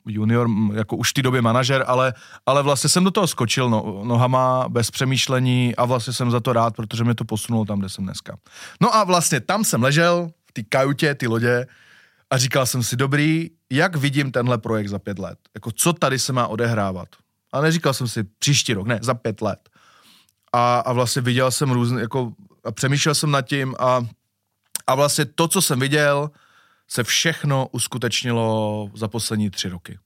junior, 0.08 0.50
jako 0.74 0.96
už 0.96 1.10
v 1.10 1.14
té 1.14 1.22
době 1.22 1.42
manažer, 1.42 1.84
ale, 1.88 2.14
ale 2.46 2.64
vlastně 2.64 2.90
jsem 2.90 3.04
do 3.04 3.12
toho 3.12 3.28
skočil 3.28 3.70
no, 3.70 4.02
nohama 4.04 4.70
bez 4.70 4.92
přemýšlení 4.92 5.76
a 5.76 5.86
vlastně 5.86 6.14
jsem 6.14 6.32
za 6.32 6.40
to 6.40 6.54
rád, 6.54 6.76
protože 6.76 7.04
mě 7.04 7.16
to 7.16 7.26
posunulo 7.26 7.66
tam, 7.66 7.80
kde 7.80 7.90
jsem 7.90 8.04
dneska. 8.04 8.38
No 8.82 8.96
a 8.96 9.04
vlastně 9.04 9.40
tam 9.40 9.64
jsem 9.64 9.84
ležel 9.84 10.30
v 10.50 10.52
té 10.52 10.64
kajutě, 10.64 11.16
ty 11.16 11.28
lodě 11.28 11.68
a 12.30 12.38
říkal 12.38 12.66
jsem 12.66 12.84
si, 12.84 12.96
dobrý, 12.96 13.50
jak 13.72 13.96
vidím 13.96 14.32
tenhle 14.32 14.58
projekt 14.58 14.88
za 14.88 15.00
pět 15.00 15.20
let? 15.20 15.40
Jako 15.56 15.72
co 15.72 15.94
tady 15.94 16.20
se 16.20 16.34
má 16.34 16.48
odehrávat? 16.48 17.08
A 17.54 17.62
neříkal 17.62 17.94
jsem 17.94 18.08
si 18.08 18.24
příští 18.24 18.74
rok, 18.74 18.88
ne, 18.88 19.00
za 19.02 19.14
pět 19.14 19.42
let. 19.42 19.70
A, 20.54 20.80
a 20.80 20.94
vlastně 20.94 21.22
viděl 21.22 21.52
jsem 21.52 21.72
různě, 21.72 22.02
jako 22.02 22.32
a 22.64 22.72
přemýšlel 22.72 23.16
jsem 23.16 23.32
nad 23.32 23.42
tím 23.42 23.76
a, 23.80 24.06
a 24.88 24.96
vlastně 24.96 25.26
to, 25.26 25.48
co 25.48 25.62
jsem 25.62 25.80
viděl, 25.80 26.30
se 26.88 27.03
všechno 27.03 27.67
uskutečnilo 27.72 28.89
za 28.94 29.08
poslední 29.08 29.50
tři 29.50 29.70
roky. 29.70 30.00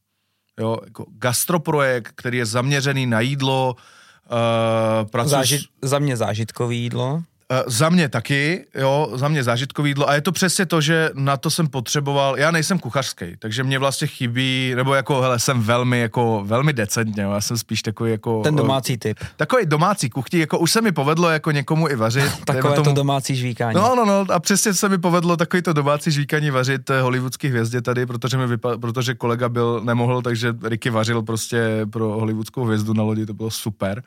Jo, 0.59 0.77
jako 0.85 1.05
gastroprojekt, 1.09 2.11
který 2.15 2.37
je 2.37 2.45
zaměřený 2.45 3.05
na 3.05 3.19
jídlo, 3.19 3.75
uh, 3.75 5.09
pracuji... 5.09 5.29
Zážit, 5.29 5.61
za 5.81 5.99
mě 5.99 6.17
zážitkový 6.17 6.79
jídlo. 6.79 7.23
Uh, 7.51 7.57
za 7.67 7.89
mě 7.89 8.09
taky, 8.09 8.65
jo, 8.75 9.11
za 9.13 9.27
mě 9.27 9.43
zážitkový 9.43 9.89
jídlo 9.89 10.09
a 10.09 10.13
je 10.13 10.21
to 10.21 10.31
přesně 10.31 10.65
to, 10.65 10.81
že 10.81 11.09
na 11.13 11.37
to 11.37 11.49
jsem 11.49 11.67
potřeboval, 11.67 12.39
já 12.39 12.51
nejsem 12.51 12.79
kuchařský, 12.79 13.25
takže 13.39 13.63
mě 13.63 13.79
vlastně 13.79 14.07
chybí, 14.07 14.73
nebo 14.75 14.93
jako, 14.93 15.21
hele, 15.21 15.39
jsem 15.39 15.61
velmi, 15.61 15.99
jako, 15.99 16.43
velmi 16.45 16.73
decentně, 16.73 17.23
jo, 17.23 17.31
já 17.31 17.41
jsem 17.41 17.57
spíš 17.57 17.81
takový 17.81 18.11
jako... 18.11 18.41
Ten 18.41 18.55
domácí 18.55 18.97
typ. 18.97 19.19
Takový 19.35 19.65
domácí 19.65 20.09
kuchní, 20.09 20.39
jako 20.39 20.59
už 20.59 20.71
se 20.71 20.81
mi 20.81 20.91
povedlo 20.91 21.29
jako 21.29 21.51
někomu 21.51 21.89
i 21.89 21.95
vařit. 21.95 22.31
Takové 22.45 22.75
tomu... 22.75 22.85
to 22.85 22.93
domácí 22.93 23.35
žvíkání. 23.35 23.75
No, 23.75 23.95
no, 23.95 24.05
no, 24.05 24.25
a 24.29 24.39
přesně 24.39 24.73
se 24.73 24.89
mi 24.89 24.97
povedlo 24.97 25.37
takový 25.37 25.63
to 25.63 25.73
domácí 25.73 26.11
žvíkání 26.11 26.49
vařit 26.49 26.89
eh, 26.89 27.01
hollywoodský 27.01 27.47
hvězdě 27.47 27.81
tady, 27.81 28.05
protože 28.05 28.37
mi 28.37 28.45
vypa- 28.47 28.79
protože 28.79 29.13
kolega 29.13 29.49
byl, 29.49 29.81
nemohl, 29.83 30.21
takže 30.21 30.53
Ricky 30.63 30.89
vařil 30.89 31.21
prostě 31.21 31.87
pro 31.91 32.07
hollywoodskou 32.07 32.65
hvězdu 32.65 32.93
na 32.93 33.03
lodi, 33.03 33.25
to 33.25 33.33
bylo 33.33 33.51
super. 33.51 34.03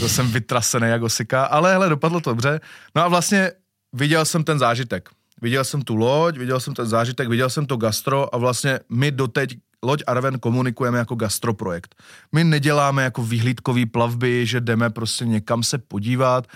To 0.00 0.08
jsem 0.08 0.30
vytrasený 0.30 0.88
jako 0.88 1.04
osika, 1.04 1.44
ale 1.44 1.72
hele, 1.72 1.88
dopadlo 1.88 2.20
to 2.20 2.30
dobře. 2.30 2.60
No 2.94 3.02
a 3.02 3.08
vlastně 3.08 3.52
viděl 3.92 4.24
jsem 4.24 4.44
ten 4.44 4.58
zážitek. 4.58 5.08
Viděl 5.42 5.64
jsem 5.64 5.82
tu 5.82 5.96
loď, 5.96 6.36
viděl 6.36 6.60
jsem 6.60 6.74
ten 6.74 6.86
zážitek, 6.86 7.28
viděl 7.28 7.50
jsem 7.50 7.66
to 7.66 7.76
gastro 7.76 8.34
a 8.34 8.38
vlastně 8.38 8.80
my 8.88 9.10
doteď 9.10 9.58
Loď 9.82 10.02
Arven 10.06 10.38
komunikujeme 10.38 10.98
jako 10.98 11.14
gastroprojekt. 11.14 11.94
My 12.32 12.44
neděláme 12.44 13.04
jako 13.04 13.22
výhlídkový 13.22 13.86
plavby, 13.86 14.46
že 14.46 14.60
jdeme 14.60 14.90
prostě 14.90 15.24
někam 15.24 15.62
se 15.62 15.78
podívat. 15.78 16.46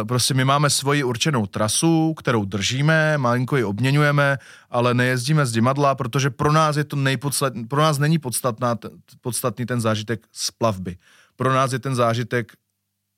E, 0.00 0.04
prostě 0.04 0.34
my 0.34 0.44
máme 0.44 0.70
svoji 0.70 1.04
určenou 1.04 1.46
trasu, 1.46 2.14
kterou 2.14 2.44
držíme, 2.44 3.18
malinko 3.18 3.56
ji 3.56 3.64
obměňujeme, 3.64 4.38
ale 4.70 4.94
nejezdíme 4.94 5.46
z 5.46 5.52
dimadla, 5.52 5.94
protože 5.94 6.30
pro 6.30 6.52
nás 6.52 6.76
je 6.76 6.84
to 6.84 6.96
nejpodstatný, 6.96 7.64
pro 7.64 7.82
nás 7.82 7.98
není 7.98 8.18
podstatná, 8.18 8.78
podstatný 9.20 9.66
ten 9.66 9.80
zážitek 9.80 10.26
z 10.32 10.50
plavby. 10.50 10.96
Pro 11.36 11.52
nás 11.52 11.72
je 11.72 11.78
ten 11.78 11.94
zážitek 11.94 12.52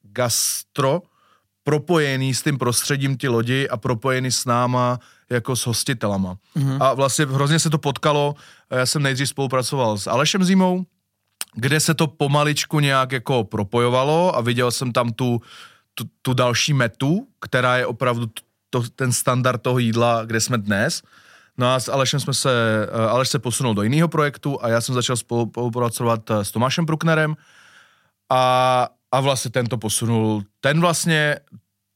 gastro, 0.02 1.02
propojený 1.64 2.34
s 2.34 2.42
tím 2.42 2.58
prostředím 2.58 3.16
ty 3.16 3.28
lodi 3.28 3.68
a 3.68 3.76
propojený 3.76 4.30
s 4.30 4.44
náma 4.44 4.98
jako 5.30 5.56
s 5.56 5.66
hostitelama. 5.66 6.36
Mm-hmm. 6.56 6.78
A 6.80 6.94
vlastně 6.94 7.26
hrozně 7.26 7.58
se 7.58 7.70
to 7.70 7.78
potkalo, 7.78 8.34
já 8.70 8.86
jsem 8.86 9.02
nejdřív 9.02 9.28
spolupracoval 9.28 9.98
s 9.98 10.06
Alešem 10.06 10.44
Zimou, 10.44 10.84
kde 11.54 11.80
se 11.80 11.94
to 11.94 12.06
pomaličku 12.06 12.80
nějak 12.80 13.12
jako 13.12 13.44
propojovalo 13.44 14.36
a 14.36 14.40
viděl 14.40 14.70
jsem 14.70 14.92
tam 14.92 15.12
tu, 15.12 15.40
tu, 15.94 16.04
tu 16.22 16.34
další 16.34 16.72
metu, 16.72 17.26
která 17.40 17.76
je 17.76 17.86
opravdu 17.86 18.26
to, 18.70 18.82
ten 18.96 19.12
standard 19.12 19.62
toho 19.62 19.78
jídla, 19.78 20.24
kde 20.24 20.40
jsme 20.40 20.58
dnes. 20.58 21.02
No 21.58 21.74
a 21.74 21.80
s 21.80 21.88
Alešem 21.88 22.20
jsme 22.20 22.34
se, 22.34 22.50
eh, 22.92 23.08
Aleš 23.08 23.28
se 23.28 23.38
posunul 23.38 23.74
do 23.74 23.82
jiného 23.82 24.08
projektu 24.08 24.64
a 24.64 24.68
já 24.68 24.80
jsem 24.80 24.94
začal 24.94 25.16
spolupracovat 25.16 26.30
eh, 26.30 26.44
s 26.44 26.50
Tomášem 26.50 26.86
Pruknerem 26.86 27.36
a 28.30 28.88
a 29.12 29.20
vlastně 29.20 29.50
ten 29.50 29.66
to 29.66 29.78
posunul. 29.78 30.42
Ten 30.60 30.80
vlastně 30.80 31.36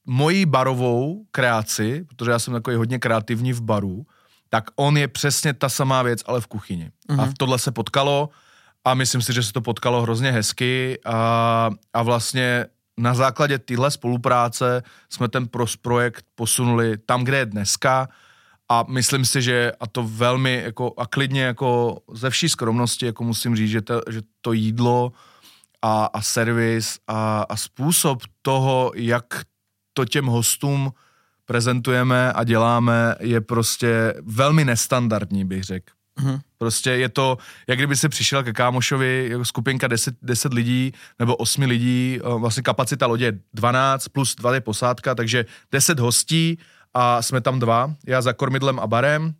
mojí 0.07 0.46
barovou 0.46 1.24
kreaci, 1.31 2.05
protože 2.09 2.31
já 2.31 2.38
jsem 2.38 2.55
takový 2.55 2.77
hodně 2.77 2.98
kreativní 2.98 3.53
v 3.53 3.62
baru, 3.62 4.07
tak 4.48 4.64
on 4.77 4.96
je 4.96 5.09
přesně 5.09 5.55
ta 5.55 5.68
samá 5.68 6.03
věc, 6.03 6.22
ale 6.27 6.40
v 6.40 6.46
kuchyni. 6.46 6.90
Mm-hmm. 7.09 7.20
A 7.20 7.24
v 7.24 7.27
mhm. 7.27 7.35
tohle 7.38 7.59
se 7.59 7.72
potkalo 7.72 8.31
a 8.85 8.94
myslím 8.94 9.22
si, 9.22 9.33
že 9.33 9.42
se 9.42 9.53
to 9.53 9.61
potkalo 9.61 10.03
hrozně 10.03 10.31
hezky 10.31 10.98
a, 11.05 11.70
a 11.92 12.03
vlastně 12.03 12.66
na 12.96 13.14
základě 13.14 13.59
téhle 13.59 13.90
spolupráce 13.90 14.83
jsme 15.11 15.29
ten 15.29 15.48
pros 15.48 15.77
projekt 15.77 16.27
posunuli 16.35 16.98
tam, 16.98 17.24
kde 17.24 17.38
je 17.38 17.46
dneska 17.46 18.09
a 18.68 18.85
myslím 18.88 19.24
si, 19.24 19.42
že 19.42 19.72
a 19.81 19.87
to 19.87 20.03
velmi 20.03 20.62
jako 20.64 20.94
a 20.96 21.07
klidně 21.07 21.42
jako 21.42 21.98
ze 22.12 22.31
vší 22.31 22.48
skromnosti 22.48 23.07
jako 23.07 23.24
musím 23.24 23.57
říct, 23.57 23.70
že 23.70 23.83
to, 23.83 24.00
že 24.11 24.20
to 24.40 24.53
jídlo 24.53 25.12
a, 25.85 26.05
a 26.12 26.23
servis 26.23 26.99
a, 27.07 27.42
a 27.42 27.57
způsob 27.57 28.23
toho, 28.42 28.92
jak 28.94 29.25
to 29.92 30.05
těm 30.05 30.27
hostům 30.27 30.92
prezentujeme 31.44 32.33
a 32.33 32.44
děláme, 32.44 33.14
je 33.20 33.40
prostě 33.40 34.14
velmi 34.23 34.64
nestandardní, 34.64 35.44
bych 35.44 35.64
řekl. 35.64 35.92
Mm-hmm. 36.20 36.40
Prostě 36.59 36.90
je 36.90 37.09
to, 37.09 37.38
jak 37.68 37.79
kdyby 37.79 37.97
se 37.97 38.09
přišel 38.09 38.42
ke 38.42 38.53
kámošovi 38.53 39.29
jako 39.31 39.44
skupinka 39.44 39.88
10, 39.88 40.14
10 40.23 40.55
lidí 40.55 40.92
nebo 41.18 41.37
8 41.37 41.62
lidí, 41.62 42.20
vlastně 42.38 42.62
kapacita 42.62 43.07
lodě 43.07 43.25
je 43.25 43.38
12 43.55 44.09
plus 44.09 44.35
2 44.35 44.55
je 44.55 44.61
posádka, 44.61 45.14
takže 45.14 45.44
10 45.73 45.99
hostí 45.99 46.59
a 46.94 47.23
jsme 47.23 47.40
tam 47.40 47.59
dva, 47.59 47.94
já 48.07 48.23
za 48.23 48.33
kormidlem 48.33 48.81
a 48.81 48.87
barem, 48.87 49.35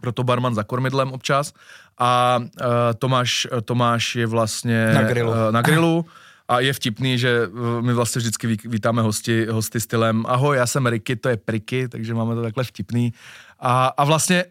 proto 0.00 0.22
barman 0.22 0.54
za 0.54 0.62
kormidlem 0.62 1.12
občas 1.12 1.52
a 1.98 2.38
uh, 2.38 2.66
Tomáš, 2.98 3.46
Tomáš 3.64 4.16
je 4.16 4.26
vlastně 4.26 4.94
na 4.94 5.02
grilu. 5.02 5.30
Uh, 5.30 5.36
na 5.50 5.62
grilu 5.62 6.06
a 6.48 6.60
je 6.60 6.72
vtipný, 6.72 7.18
že 7.18 7.48
my 7.80 7.94
vlastně 7.94 8.18
vždycky 8.18 8.46
vítáme 8.64 9.02
hosti, 9.02 9.46
hosty 9.46 9.80
stylem 9.80 10.24
ahoj, 10.28 10.56
já 10.56 10.66
jsem 10.66 10.86
Ricky, 10.86 11.16
to 11.16 11.28
je 11.28 11.36
Priky, 11.36 11.88
takže 11.88 12.14
máme 12.14 12.34
to 12.34 12.42
takhle 12.42 12.64
vtipný. 12.64 13.12
A, 13.60 13.86
a 13.86 14.04
vlastně 14.04 14.44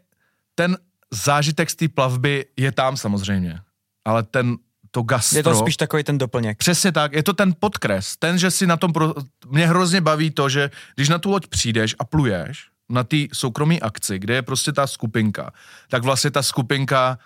ten 0.55 0.77
zážitek 1.12 1.69
z 1.69 1.75
té 1.75 1.88
plavby 1.88 2.45
je 2.58 2.71
tam 2.71 2.97
samozřejmě, 2.97 3.60
ale 4.05 4.23
ten 4.23 4.58
to 4.91 5.01
gastro. 5.01 5.39
Je 5.39 5.43
to 5.43 5.55
spíš 5.55 5.77
takový 5.77 6.03
ten 6.03 6.17
doplněk. 6.17 6.58
Přesně 6.58 6.91
tak, 6.91 7.13
je 7.13 7.23
to 7.23 7.34
ten 7.34 7.53
podkres. 7.60 8.17
Ten, 8.17 8.38
že 8.38 8.51
si 8.51 8.67
na 8.67 8.77
tom, 8.77 8.93
pro... 8.93 9.13
mě 9.49 9.67
hrozně 9.67 10.01
baví 10.01 10.31
to, 10.31 10.49
že 10.49 10.71
když 10.95 11.10
na 11.10 11.19
tu 11.19 11.31
loď 11.31 11.47
přijdeš 11.47 11.95
a 11.99 12.05
pluješ, 12.05 12.67
na 12.89 13.04
té 13.04 13.17
soukromé 13.34 13.80
akci, 13.80 14.19
kde 14.19 14.34
je 14.34 14.41
prostě 14.41 14.71
ta 14.71 14.88
skupinka, 14.88 15.52
tak 15.89 16.04
vlastně 16.04 16.32
ta 16.32 16.43
skupinka 16.43 17.19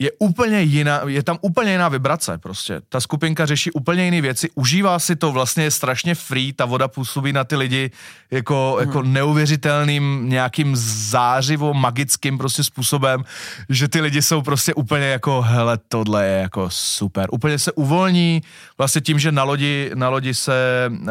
je 0.00 0.10
úplně 0.18 0.60
jiná, 0.62 1.00
je 1.06 1.22
tam 1.22 1.38
úplně 1.40 1.72
jiná 1.72 1.88
vibrace 1.88 2.38
prostě. 2.38 2.80
Ta 2.88 3.00
skupinka 3.00 3.46
řeší 3.46 3.70
úplně 3.70 4.04
jiné 4.04 4.20
věci, 4.20 4.50
užívá 4.54 4.98
si 4.98 5.16
to, 5.16 5.32
vlastně 5.32 5.64
je 5.64 5.70
strašně 5.70 6.14
free, 6.14 6.52
ta 6.52 6.64
voda 6.64 6.88
působí 6.88 7.32
na 7.32 7.44
ty 7.44 7.56
lidi 7.56 7.90
jako, 8.30 8.76
hmm. 8.78 8.88
jako 8.88 9.02
neuvěřitelným 9.02 10.28
nějakým 10.28 10.76
zářivo 10.76 11.74
magickým 11.74 12.38
prostě 12.38 12.64
způsobem, 12.64 13.24
že 13.68 13.88
ty 13.88 14.00
lidi 14.00 14.22
jsou 14.22 14.42
prostě 14.42 14.74
úplně 14.74 15.06
jako, 15.06 15.42
hele, 15.42 15.78
tohle 15.88 16.26
je 16.26 16.40
jako 16.40 16.70
super. 16.70 17.28
Úplně 17.32 17.58
se 17.58 17.72
uvolní, 17.72 18.42
vlastně 18.78 19.00
tím, 19.00 19.18
že 19.18 19.32
na 19.32 19.42
lodi, 19.42 19.90
na 19.94 20.08
lodi 20.08 20.34
se, 20.34 20.90
uh, 20.90 21.08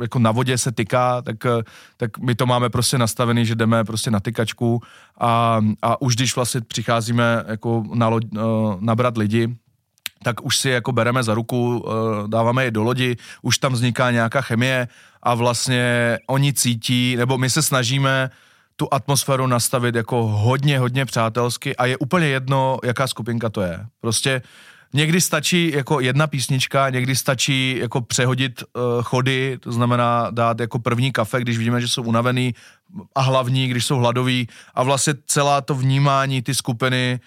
jako 0.00 0.18
na 0.18 0.30
vodě 0.30 0.58
se 0.58 0.72
tyká, 0.72 1.22
tak, 1.22 1.36
tak 1.96 2.18
my 2.18 2.34
to 2.34 2.46
máme 2.46 2.70
prostě 2.70 2.98
nastavený, 2.98 3.46
že 3.46 3.54
jdeme 3.54 3.84
prostě 3.84 4.10
na 4.10 4.20
tykačku 4.20 4.82
a, 5.20 5.60
a 5.82 6.02
už 6.02 6.16
když 6.16 6.36
vlastně 6.36 6.60
přicházíme 6.60 7.44
jako 7.48 7.84
na 7.94 8.08
loď, 8.08 8.24
uh, 8.32 8.40
nabrat 8.80 9.16
lidi, 9.16 9.56
tak 10.22 10.44
už 10.44 10.58
si 10.58 10.68
jako 10.68 10.92
bereme 10.92 11.22
za 11.22 11.34
ruku, 11.34 11.78
uh, 11.78 12.28
dáváme 12.28 12.64
je 12.64 12.70
do 12.70 12.82
lodi, 12.82 13.16
už 13.42 13.58
tam 13.58 13.72
vzniká 13.72 14.10
nějaká 14.10 14.40
chemie 14.40 14.88
a 15.22 15.34
vlastně 15.34 16.18
oni 16.26 16.52
cítí, 16.52 17.16
nebo 17.16 17.38
my 17.38 17.50
se 17.50 17.62
snažíme 17.62 18.30
tu 18.76 18.88
atmosféru 18.90 19.46
nastavit 19.46 19.94
jako 19.94 20.26
hodně, 20.26 20.78
hodně 20.78 21.04
přátelsky 21.04 21.76
a 21.76 21.86
je 21.86 21.96
úplně 21.96 22.26
jedno, 22.26 22.78
jaká 22.84 23.06
skupinka 23.06 23.48
to 23.48 23.60
je. 23.60 23.86
Prostě 24.00 24.42
Někdy 24.94 25.20
stačí 25.20 25.72
jako 25.74 26.00
jedna 26.00 26.26
písnička, 26.26 26.90
někdy 26.90 27.16
stačí 27.16 27.78
jako 27.78 28.00
přehodit 28.00 28.62
uh, 28.62 29.02
chody, 29.02 29.58
to 29.60 29.72
znamená 29.72 30.30
dát 30.30 30.60
jako 30.60 30.78
první 30.78 31.12
kafe, 31.12 31.40
když 31.40 31.58
vidíme, 31.58 31.80
že 31.80 31.88
jsou 31.88 32.02
unavený 32.02 32.54
a 33.14 33.20
hlavní, 33.20 33.68
když 33.68 33.86
jsou 33.86 33.98
hladoví 33.98 34.48
a 34.74 34.82
vlastně 34.82 35.14
celá 35.26 35.60
to 35.60 35.74
vnímání 35.74 36.42
ty 36.42 36.54
skupiny 36.54 37.20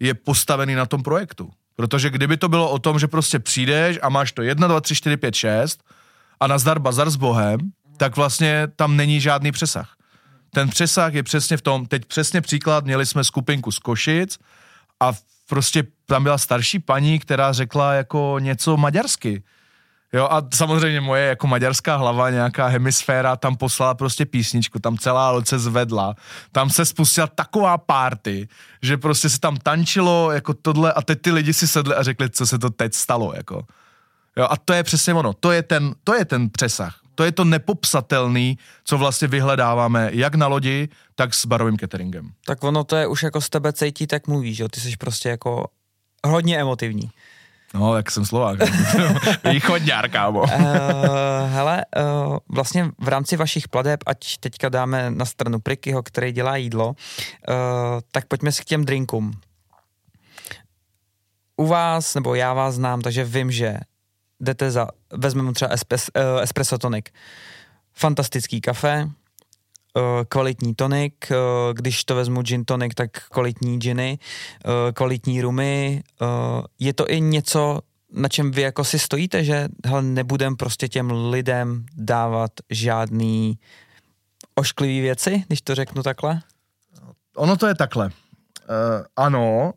je 0.00 0.14
postavený 0.14 0.74
na 0.74 0.86
tom 0.86 1.02
projektu. 1.02 1.50
Protože 1.76 2.10
kdyby 2.10 2.36
to 2.36 2.48
bylo 2.48 2.70
o 2.70 2.78
tom, 2.78 2.98
že 2.98 3.08
prostě 3.08 3.38
přijdeš 3.38 3.98
a 4.02 4.08
máš 4.08 4.32
to 4.32 4.42
1, 4.42 4.68
2, 4.68 4.80
3, 4.80 4.94
4, 4.94 5.16
5, 5.16 5.34
6 5.34 5.84
a 6.40 6.46
nazdar 6.46 6.78
bazar 6.78 7.10
s 7.10 7.16
Bohem, 7.16 7.58
tak 7.96 8.16
vlastně 8.16 8.68
tam 8.76 8.96
není 8.96 9.20
žádný 9.20 9.52
přesah. 9.52 9.96
Ten 10.50 10.68
přesah 10.68 11.14
je 11.14 11.22
přesně 11.22 11.56
v 11.56 11.62
tom, 11.62 11.86
teď 11.86 12.04
přesně 12.04 12.40
příklad, 12.40 12.84
měli 12.84 13.06
jsme 13.06 13.24
skupinku 13.24 13.72
z 13.72 13.78
Košic 13.78 14.38
a 15.00 15.12
prostě 15.48 15.84
tam 16.06 16.22
byla 16.22 16.38
starší 16.38 16.78
paní, 16.78 17.18
která 17.18 17.52
řekla 17.52 17.92
jako 17.92 18.36
něco 18.38 18.76
maďarsky. 18.76 19.42
Jo, 20.12 20.28
a 20.30 20.42
samozřejmě 20.54 21.00
moje 21.00 21.26
jako 21.26 21.46
maďarská 21.46 21.96
hlava, 21.96 22.30
nějaká 22.30 22.66
hemisféra 22.66 23.36
tam 23.36 23.56
poslala 23.56 23.94
prostě 23.94 24.26
písničku, 24.26 24.78
tam 24.78 24.98
celá 24.98 25.30
loď 25.30 25.48
se 25.48 25.58
zvedla, 25.58 26.14
tam 26.52 26.70
se 26.70 26.84
spustila 26.84 27.26
taková 27.26 27.78
party, 27.78 28.48
že 28.82 28.96
prostě 28.96 29.28
se 29.28 29.40
tam 29.40 29.56
tančilo 29.56 30.32
jako 30.32 30.54
tohle 30.54 30.92
a 30.92 31.02
teď 31.02 31.20
ty 31.22 31.30
lidi 31.30 31.52
si 31.52 31.68
sedli 31.68 31.94
a 31.94 32.02
řekli, 32.02 32.30
co 32.30 32.46
se 32.46 32.58
to 32.58 32.70
teď 32.70 32.94
stalo, 32.94 33.32
jako. 33.36 33.62
Jo, 34.36 34.46
a 34.50 34.56
to 34.56 34.72
je 34.72 34.82
přesně 34.82 35.14
ono, 35.14 35.32
to 35.32 35.52
je 35.52 35.62
ten, 35.62 35.94
to 36.04 36.14
je 36.14 36.24
ten 36.24 36.50
přesah. 36.50 37.00
To 37.14 37.24
je 37.24 37.32
to 37.32 37.44
nepopsatelný, 37.44 38.58
co 38.84 38.98
vlastně 38.98 39.28
vyhledáváme 39.28 40.10
jak 40.12 40.34
na 40.34 40.46
lodi, 40.46 40.88
tak 41.14 41.34
s 41.34 41.46
barovým 41.46 41.78
cateringem. 41.78 42.30
Tak 42.46 42.64
ono 42.64 42.84
to 42.84 42.96
je 42.96 43.06
už 43.06 43.22
jako 43.22 43.40
z 43.40 43.48
tebe 43.48 43.72
cítí, 43.72 44.06
tak 44.06 44.26
mluvíš, 44.26 44.58
jo? 44.58 44.68
Ty 44.68 44.80
jsi 44.80 44.96
prostě 44.96 45.28
jako 45.28 45.66
hodně 46.26 46.60
emotivní. 46.60 47.10
No, 47.74 47.96
jak 47.96 48.10
jsem 48.10 48.24
Slovák. 48.26 48.58
Východňár, 49.50 50.10
kámo. 50.10 50.40
uh, 50.40 50.48
hele, 51.46 51.84
uh, 51.96 52.36
vlastně 52.48 52.90
v 52.98 53.08
rámci 53.08 53.36
vašich 53.36 53.68
pladeb, 53.68 54.00
ať 54.06 54.38
teďka 54.38 54.68
dáme 54.68 55.10
na 55.10 55.24
stranu 55.24 55.58
Prikyho, 55.60 56.02
který 56.02 56.32
dělá 56.32 56.56
jídlo, 56.56 56.88
uh, 56.88 56.94
tak 58.10 58.26
pojďme 58.26 58.52
si 58.52 58.62
k 58.62 58.64
těm 58.64 58.84
drinkům. 58.84 59.32
U 61.56 61.66
vás, 61.66 62.14
nebo 62.14 62.34
já 62.34 62.52
vás 62.52 62.74
znám, 62.74 63.00
takže 63.00 63.24
vím, 63.24 63.50
že 63.50 63.76
jdete 64.40 64.70
za, 64.70 64.88
vezmeme 65.12 65.52
třeba 65.52 65.70
espres, 65.70 66.10
uh, 66.16 66.40
espresso 66.40 66.78
tonik. 66.78 67.10
Fantastický 67.94 68.60
kafe, 68.60 69.08
kvalitní 70.28 70.74
tonik, 70.74 71.14
uh, 71.30 71.36
když 71.74 72.04
to 72.04 72.14
vezmu 72.14 72.42
gin 72.42 72.64
tonic, 72.64 72.92
tak 72.94 73.10
kvalitní 73.28 73.78
giny, 73.78 74.18
uh, 74.64 74.72
kvalitní 74.92 75.40
rumy. 75.40 76.02
Je 76.78 76.92
to 76.94 77.10
i 77.10 77.20
něco, 77.20 77.80
na 78.12 78.28
čem 78.28 78.50
vy 78.50 78.62
jako 78.62 78.84
si 78.84 78.98
stojíte, 78.98 79.44
že 79.44 79.68
hele, 79.86 80.02
nebudem 80.02 80.56
prostě 80.56 80.88
těm 80.88 81.10
lidem 81.30 81.86
dávat 81.96 82.50
žádný 82.70 83.58
ošklivý 84.54 85.00
věci, 85.00 85.44
když 85.46 85.60
to 85.62 85.74
řeknu 85.74 86.02
takhle? 86.02 86.40
Ono 87.36 87.56
to 87.56 87.66
je 87.66 87.74
takhle. 87.74 88.06
Uh, 88.06 88.12
ano, 89.16 89.72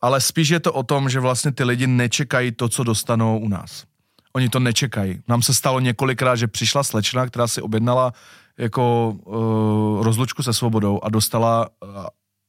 ale 0.00 0.20
spíš 0.20 0.48
je 0.48 0.60
to 0.60 0.72
o 0.72 0.82
tom, 0.82 1.08
že 1.08 1.20
vlastně 1.20 1.52
ty 1.52 1.64
lidi 1.64 1.86
nečekají 1.86 2.52
to, 2.52 2.68
co 2.68 2.84
dostanou 2.84 3.38
u 3.38 3.48
nás. 3.48 3.84
Oni 4.32 4.48
to 4.48 4.60
nečekají. 4.60 5.22
Nám 5.28 5.42
se 5.42 5.54
stalo 5.54 5.80
několikrát, 5.80 6.36
že 6.36 6.46
přišla 6.46 6.82
slečna, 6.82 7.26
která 7.26 7.48
si 7.48 7.62
objednala 7.62 8.12
jako 8.58 9.14
uh, 9.24 10.04
rozlučku 10.04 10.42
se 10.42 10.52
svobodou 10.52 11.00
a 11.02 11.08
dostala 11.08 11.68
uh, 11.82 12.06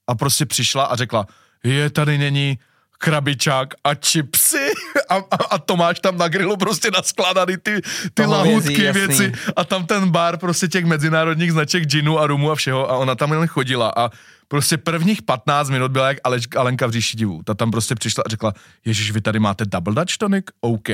a 0.08 0.16
prostě 0.16 0.46
přišla 0.46 0.84
a 0.84 0.96
řekla, 0.96 1.28
je 1.64 1.90
tady 1.90 2.18
není 2.18 2.60
krabičák 2.98 3.74
a 3.84 3.96
čipsy 3.96 4.72
a, 5.10 5.16
a, 5.16 5.36
a 5.50 5.58
Tomáš 5.58 6.00
tam 6.00 6.18
na 6.18 6.28
grilu 6.28 6.58
prostě 6.58 6.92
naskládaný 6.92 7.58
ty, 7.58 7.82
ty 8.14 8.26
lahůdky 8.26 8.92
vězí, 8.92 9.00
věci 9.00 9.32
a 9.56 9.64
tam 9.64 9.86
ten 9.86 10.10
bar 10.10 10.38
prostě 10.38 10.68
těch 10.68 10.86
mezinárodních 10.86 11.52
značek 11.52 11.86
ginu 11.86 12.20
a 12.20 12.28
rumu 12.28 12.52
a 12.52 12.56
všeho 12.56 12.92
a 12.92 12.98
ona 12.98 13.16
tam 13.16 13.32
jen 13.32 13.48
chodila 13.48 13.94
a 13.98 14.10
prostě 14.48 14.78
prvních 14.78 15.22
15 15.22 15.70
minut 15.70 15.92
byla 15.92 16.08
jak 16.08 16.18
Aleš, 16.24 16.48
Alenka 16.58 16.88
v 16.88 16.92
říši 16.92 17.18
divů. 17.18 17.42
Ta 17.44 17.54
tam 17.54 17.72
prostě 17.72 17.96
přišla 17.96 18.24
a 18.26 18.30
řekla, 18.30 18.54
ježiš, 18.86 19.12
vy 19.12 19.22
tady 19.22 19.40
máte 19.40 19.66
double 19.66 19.96
dutch 19.96 20.18
tonic? 20.18 20.46
OK. 20.62 20.90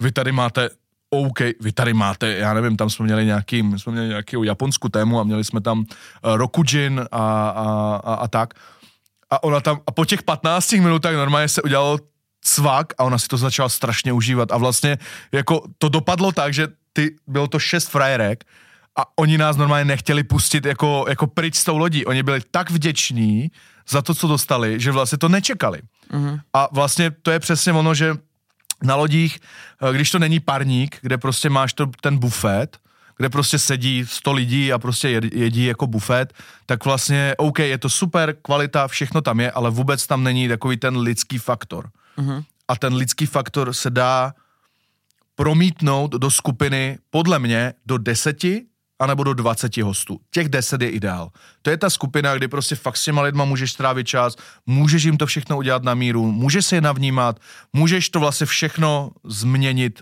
Vy 0.00 0.12
tady 0.12 0.32
máte 0.32 0.68
OK, 1.10 1.38
vy 1.60 1.72
tady 1.72 1.94
máte, 1.94 2.28
já 2.28 2.54
nevím, 2.54 2.76
tam 2.76 2.90
jsme 2.90 3.04
měli 3.04 3.26
nějaký, 3.26 3.62
my 3.62 3.78
jsme 3.78 3.92
měli 3.92 4.08
nějaký 4.08 4.36
japonskou 4.42 4.88
tému 4.88 5.20
a 5.20 5.24
měli 5.24 5.44
jsme 5.44 5.60
tam 5.60 5.78
uh, 5.78 5.84
Rokujin 6.36 7.00
a, 7.12 7.48
a, 7.48 8.00
a, 8.04 8.14
a 8.14 8.28
tak. 8.28 8.54
A 9.30 9.42
ona 9.42 9.60
tam, 9.60 9.80
a 9.86 9.92
po 9.92 10.04
těch 10.04 10.22
15 10.22 10.72
minutách 10.72 11.14
normálně 11.14 11.48
se 11.48 11.62
udělalo 11.62 11.98
cvak 12.42 12.92
a 12.98 13.04
ona 13.04 13.18
si 13.18 13.28
to 13.28 13.36
začala 13.36 13.68
strašně 13.68 14.12
užívat 14.12 14.52
a 14.52 14.56
vlastně 14.56 14.98
jako 15.32 15.62
to 15.78 15.88
dopadlo 15.88 16.32
tak, 16.32 16.54
že 16.54 16.68
ty, 16.92 17.16
bylo 17.26 17.46
to 17.46 17.58
šest 17.58 17.88
frajerek 17.88 18.44
a 18.98 19.18
oni 19.18 19.38
nás 19.38 19.56
normálně 19.56 19.84
nechtěli 19.84 20.24
pustit 20.24 20.64
jako, 20.64 21.04
jako 21.08 21.26
pryč 21.26 21.54
s 21.56 21.64
tou 21.64 21.78
lodí. 21.78 22.06
Oni 22.06 22.22
byli 22.22 22.40
tak 22.50 22.70
vděční 22.70 23.50
za 23.88 24.02
to, 24.02 24.14
co 24.14 24.28
dostali, 24.28 24.80
že 24.80 24.92
vlastně 24.92 25.18
to 25.18 25.28
nečekali. 25.28 25.80
Mm-hmm. 26.12 26.40
A 26.52 26.68
vlastně 26.72 27.10
to 27.10 27.30
je 27.30 27.38
přesně 27.38 27.72
ono, 27.72 27.94
že 27.94 28.14
na 28.82 28.96
lodích, 28.96 29.40
eh, 29.88 29.92
když 29.92 30.10
to 30.10 30.18
není 30.18 30.40
parník, 30.40 30.98
kde 31.00 31.18
prostě 31.18 31.50
máš 31.50 31.72
to, 31.72 31.86
ten 32.00 32.18
bufet, 32.18 32.78
kde 33.16 33.28
prostě 33.28 33.58
sedí 33.58 34.04
100 34.06 34.32
lidí 34.32 34.72
a 34.72 34.78
prostě 34.78 35.20
jedí 35.32 35.64
jako 35.64 35.86
bufet, 35.86 36.32
tak 36.66 36.84
vlastně 36.84 37.34
OK, 37.38 37.58
je 37.58 37.78
to 37.78 37.88
super, 37.88 38.36
kvalita, 38.42 38.88
všechno 38.88 39.20
tam 39.20 39.40
je, 39.40 39.50
ale 39.50 39.70
vůbec 39.70 40.06
tam 40.06 40.24
není 40.24 40.48
takový 40.48 40.76
ten 40.76 40.96
lidský 40.96 41.38
faktor. 41.38 41.90
Mm-hmm. 42.18 42.44
A 42.68 42.76
ten 42.76 42.94
lidský 42.94 43.26
faktor 43.26 43.72
se 43.72 43.90
dá 43.90 44.34
promítnout 45.34 46.10
do 46.10 46.30
skupiny 46.30 46.98
podle 47.10 47.38
mě 47.38 47.74
do 47.86 47.98
deseti 47.98 48.64
anebo 49.00 49.24
do 49.24 49.34
20 49.34 49.76
hostů. 49.76 50.20
Těch 50.30 50.48
10 50.48 50.82
je 50.82 50.90
ideál. 50.90 51.30
To 51.62 51.70
je 51.70 51.76
ta 51.76 51.90
skupina, 51.90 52.34
kdy 52.34 52.48
prostě 52.48 52.74
fakt 52.74 52.96
s 52.96 53.04
těma 53.04 53.22
lidma 53.22 53.44
můžeš 53.44 53.72
strávit 53.72 54.06
čas, 54.06 54.36
můžeš 54.66 55.02
jim 55.02 55.16
to 55.16 55.26
všechno 55.26 55.56
udělat 55.56 55.82
na 55.82 55.94
míru, 55.94 56.32
můžeš 56.32 56.66
se 56.66 56.76
je 56.76 56.80
navnímat, 56.80 57.40
můžeš 57.72 58.08
to 58.08 58.20
vlastně 58.20 58.46
všechno 58.46 59.10
změnit 59.24 60.00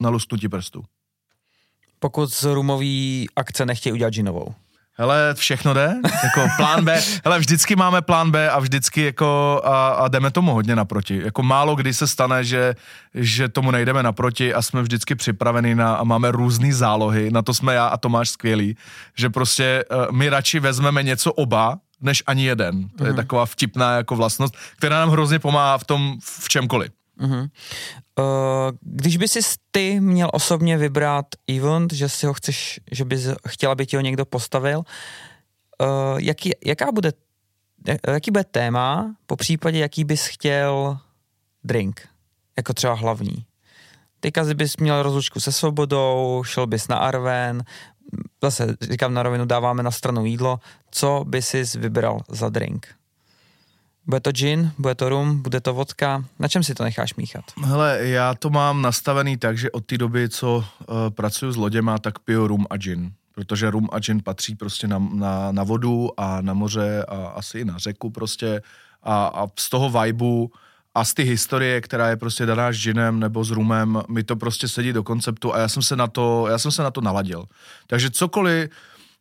na 0.00 0.08
lusknutí 0.08 0.48
prstu. 0.48 0.84
Pokud 1.98 2.34
z 2.34 2.44
rumový 2.44 3.26
akce 3.36 3.66
nechtějí 3.66 3.92
udělat 3.92 4.10
džinovou 4.10 4.54
hele, 5.00 5.34
všechno 5.34 5.74
jde, 5.74 5.94
jako 6.22 6.48
plán 6.56 6.84
B, 6.84 7.02
hele, 7.24 7.38
vždycky 7.38 7.76
máme 7.76 8.02
plán 8.02 8.30
B 8.30 8.50
a 8.50 8.58
vždycky 8.58 9.02
jako 9.02 9.60
a, 9.64 9.88
a 9.88 10.08
jdeme 10.08 10.30
tomu 10.30 10.52
hodně 10.52 10.76
naproti. 10.76 11.20
Jako 11.24 11.42
málo 11.42 11.76
kdy 11.76 11.94
se 11.94 12.06
stane, 12.06 12.44
že, 12.44 12.74
že 13.14 13.48
tomu 13.48 13.70
nejdeme 13.70 14.02
naproti 14.02 14.54
a 14.54 14.62
jsme 14.62 14.82
vždycky 14.82 15.14
připraveni 15.14 15.74
na, 15.74 15.94
a 15.94 16.04
máme 16.04 16.30
různé 16.30 16.72
zálohy, 16.72 17.30
na 17.30 17.42
to 17.42 17.54
jsme 17.54 17.74
já 17.74 17.86
a 17.86 17.96
Tomáš 17.96 18.30
skvělý, 18.30 18.76
že 19.16 19.30
prostě 19.30 19.84
uh, 19.90 20.16
my 20.16 20.28
radši 20.28 20.60
vezmeme 20.60 21.02
něco 21.02 21.32
oba, 21.32 21.78
než 22.00 22.22
ani 22.26 22.44
jeden. 22.44 22.88
To 22.88 23.04
je 23.04 23.12
mm-hmm. 23.12 23.16
taková 23.16 23.46
vtipná 23.46 23.96
jako 23.96 24.16
vlastnost, 24.16 24.54
která 24.76 25.00
nám 25.00 25.10
hrozně 25.10 25.38
pomáhá 25.38 25.78
v 25.78 25.84
tom 25.84 26.18
v 26.20 26.48
čemkoliv. 26.48 26.92
Uh-huh. 27.20 27.50
Uh, 28.18 28.24
když 28.80 29.16
by 29.16 29.28
si 29.28 29.40
ty 29.70 30.00
měl 30.00 30.30
osobně 30.32 30.78
vybrat 30.78 31.26
event, 31.48 31.92
že 31.92 32.08
si 32.08 32.26
ho 32.26 32.34
chceš, 32.34 32.80
že 32.90 33.04
bys 33.04 33.28
chtěla, 33.48 33.72
aby 33.72 33.86
ti 33.86 33.96
ho 33.96 34.02
někdo 34.02 34.24
postavil, 34.24 34.78
uh, 34.78 36.18
jaký, 36.18 36.50
jaká 36.64 36.92
bude, 36.92 37.12
jaký 38.08 38.30
bude 38.30 38.44
téma, 38.44 39.14
po 39.26 39.36
případě 39.36 39.78
jaký 39.78 40.04
bys 40.04 40.26
chtěl 40.26 40.98
drink, 41.64 42.08
jako 42.56 42.74
třeba 42.74 42.94
hlavní. 42.94 43.46
Teďka 44.20 44.44
bys 44.54 44.76
měl 44.76 45.02
rozlučku 45.02 45.40
se 45.40 45.52
svobodou, 45.52 46.42
šel 46.46 46.66
bys 46.66 46.88
na 46.88 46.96
Arven, 46.96 47.64
zase 48.42 48.76
říkám 48.80 49.14
na 49.14 49.22
rovinu, 49.22 49.44
dáváme 49.44 49.82
na 49.82 49.90
stranu 49.90 50.24
jídlo, 50.24 50.60
co 50.90 51.24
by 51.26 51.42
si 51.42 51.64
vybral 51.78 52.20
za 52.28 52.48
drink? 52.48 52.99
Bude 54.06 54.20
to 54.20 54.32
gin, 54.32 54.72
bude 54.78 54.94
to 54.94 55.08
rum, 55.08 55.42
bude 55.42 55.60
to 55.60 55.74
vodka. 55.74 56.24
Na 56.38 56.48
čem 56.48 56.62
si 56.62 56.74
to 56.74 56.84
necháš 56.84 57.14
míchat? 57.14 57.44
Hele, 57.64 57.98
já 58.00 58.34
to 58.34 58.50
mám 58.50 58.82
nastavený 58.82 59.36
tak, 59.36 59.58
že 59.58 59.70
od 59.70 59.84
té 59.84 59.98
doby, 59.98 60.28
co 60.28 60.56
uh, 60.56 60.64
pracuji 61.10 61.52
s 61.52 61.56
loděma, 61.56 61.98
tak 61.98 62.18
piju 62.18 62.46
rum 62.46 62.66
a 62.70 62.76
gin. 62.76 63.12
Protože 63.34 63.70
rum 63.70 63.88
a 63.92 63.98
gin 63.98 64.22
patří 64.22 64.54
prostě 64.54 64.88
na, 64.88 64.98
na, 64.98 65.52
na 65.52 65.64
vodu 65.64 66.20
a 66.20 66.40
na 66.40 66.54
moře 66.54 67.04
a 67.08 67.16
asi 67.16 67.58
i 67.58 67.64
na 67.64 67.78
řeku 67.78 68.10
prostě. 68.10 68.62
A, 69.02 69.26
a 69.26 69.46
z 69.58 69.70
toho 69.70 69.90
vibu 69.90 70.50
a 70.94 71.04
z 71.04 71.14
ty 71.14 71.22
historie, 71.22 71.80
která 71.80 72.08
je 72.08 72.16
prostě 72.16 72.46
daná 72.46 72.72
s 72.72 72.82
ginem 72.82 73.20
nebo 73.20 73.44
s 73.44 73.50
rumem, 73.50 74.02
mi 74.08 74.22
to 74.22 74.36
prostě 74.36 74.68
sedí 74.68 74.92
do 74.92 75.02
konceptu 75.02 75.54
a 75.54 75.58
já 75.58 75.68
jsem 75.68 75.82
se 75.82 75.96
na 75.96 76.06
to, 76.06 76.46
já 76.50 76.58
jsem 76.58 76.70
se 76.70 76.82
na 76.82 76.90
to 76.90 77.00
naladil. 77.00 77.44
Takže 77.86 78.10
cokoliv, 78.10 78.70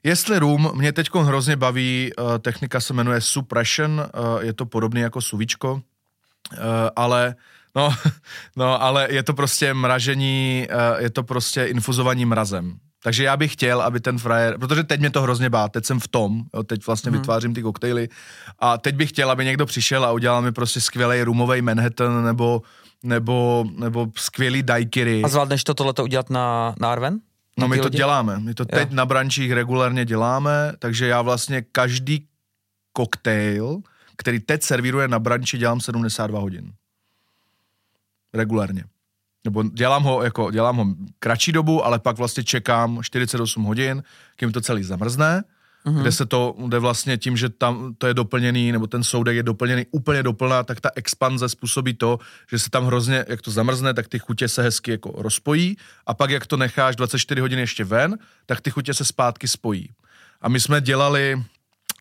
Jestli 0.03 0.39
rum, 0.39 0.71
mě 0.75 0.93
teď 0.93 1.09
hrozně 1.15 1.55
baví, 1.55 2.11
uh, 2.19 2.37
technika 2.37 2.79
se 2.79 2.93
jmenuje 2.93 3.21
Suppression, 3.21 3.91
uh, 3.91 4.43
je 4.43 4.53
to 4.53 4.65
podobný 4.65 5.01
jako 5.01 5.21
suvičko, 5.21 5.73
uh, 5.73 6.59
ale 6.95 7.35
no, 7.75 7.95
no, 8.55 8.81
ale 8.81 9.07
je 9.11 9.23
to 9.23 9.33
prostě 9.33 9.73
mražení, 9.73 10.67
je 10.97 11.09
to 11.09 11.23
prostě 11.23 11.65
infuzovaní 11.65 12.25
mrazem. 12.25 12.79
Takže 13.03 13.23
já 13.23 13.37
bych 13.37 13.53
chtěl, 13.53 13.81
aby 13.81 13.99
ten 13.99 14.17
frajer, 14.17 14.57
protože 14.57 14.83
teď 14.83 14.99
mě 14.99 15.09
to 15.09 15.21
hrozně 15.21 15.49
bá, 15.49 15.69
teď 15.69 15.85
jsem 15.85 15.99
v 15.99 16.07
tom, 16.07 16.43
jo, 16.53 16.63
teď 16.63 16.85
vlastně 16.87 17.11
hmm. 17.11 17.19
vytvářím 17.19 17.53
ty 17.53 17.61
koktejly 17.61 18.09
a 18.59 18.77
teď 18.77 18.95
bych 18.95 19.09
chtěl, 19.09 19.31
aby 19.31 19.45
někdo 19.45 19.65
přišel 19.65 20.05
a 20.05 20.11
udělal 20.11 20.41
mi 20.41 20.51
prostě 20.51 20.81
skvělý 20.81 21.23
rumový 21.23 21.61
Manhattan 21.61 22.25
nebo, 22.25 22.61
nebo, 23.03 23.65
nebo 23.77 24.07
skvělý 24.15 24.63
daiquiri. 24.63 25.23
A 25.23 25.27
zvládneš 25.27 25.63
to 25.63 25.73
tohleto 25.73 26.03
udělat 26.03 26.29
na, 26.29 26.75
na 26.79 26.91
Arven? 26.91 27.19
No 27.59 27.67
my 27.67 27.77
to 27.77 27.83
lidi? 27.83 27.97
děláme, 27.97 28.39
my 28.39 28.53
to 28.53 28.63
jo. 28.63 28.67
teď 28.79 28.91
na 28.91 29.05
brančích 29.05 29.51
regulárně 29.51 30.05
děláme, 30.05 30.73
takže 30.79 31.07
já 31.07 31.21
vlastně 31.21 31.61
každý 31.61 32.27
koktejl, 32.93 33.81
který 34.17 34.39
teď 34.39 34.63
servíruje 34.63 35.07
na 35.07 35.19
branči, 35.19 35.57
dělám 35.57 35.81
72 35.81 36.39
hodin. 36.39 36.73
Regulárně. 38.33 38.83
nebo 39.45 39.63
dělám 39.63 40.03
ho, 40.03 40.23
jako, 40.23 40.51
dělám 40.51 40.77
ho 40.77 40.85
kratší 41.19 41.51
dobu, 41.51 41.85
ale 41.85 41.99
pak 41.99 42.17
vlastně 42.17 42.43
čekám 42.43 42.99
48 43.03 43.63
hodin, 43.63 44.03
kým 44.35 44.51
to 44.51 44.61
celý 44.61 44.83
zamrzne, 44.83 45.43
mm-hmm. 45.85 46.01
kde 46.01 46.11
se 46.11 46.25
to, 46.25 46.55
kde 46.67 46.79
vlastně 46.79 47.17
tím, 47.17 47.37
že 47.37 47.49
tam 47.49 47.95
to 47.97 48.07
je 48.07 48.13
doplněný, 48.13 48.71
nebo 48.71 48.87
ten 48.87 49.03
soudek 49.03 49.35
je 49.35 49.43
doplněný 49.43 49.85
úplně 49.91 50.23
doplná, 50.23 50.63
tak 50.63 50.81
ta 50.81 50.89
expanze 50.95 51.49
způsobí 51.49 51.93
to, 51.93 52.19
že 52.51 52.59
se 52.59 52.69
tam 52.69 52.85
hrozně, 52.85 53.25
jak 53.27 53.41
to 53.41 53.51
zamrzne, 53.51 53.93
tak 53.93 54.07
ty 54.07 54.19
chutě 54.19 54.47
se 54.47 54.63
hezky 54.63 54.91
jako 54.91 55.13
rozpojí 55.17 55.77
a 56.07 56.13
pak 56.13 56.29
jak 56.29 56.47
to 56.47 56.57
necháš 56.57 56.95
24 56.95 57.41
hodin 57.41 57.59
ještě 57.59 57.83
ven, 57.83 58.17
tak 58.45 58.61
ty 58.61 58.71
chutě 58.71 58.93
se 58.93 59.05
zpátky 59.05 59.47
spojí. 59.47 59.89
A 60.41 60.49
my 60.49 60.59
jsme 60.59 60.81
dělali, 60.81 61.43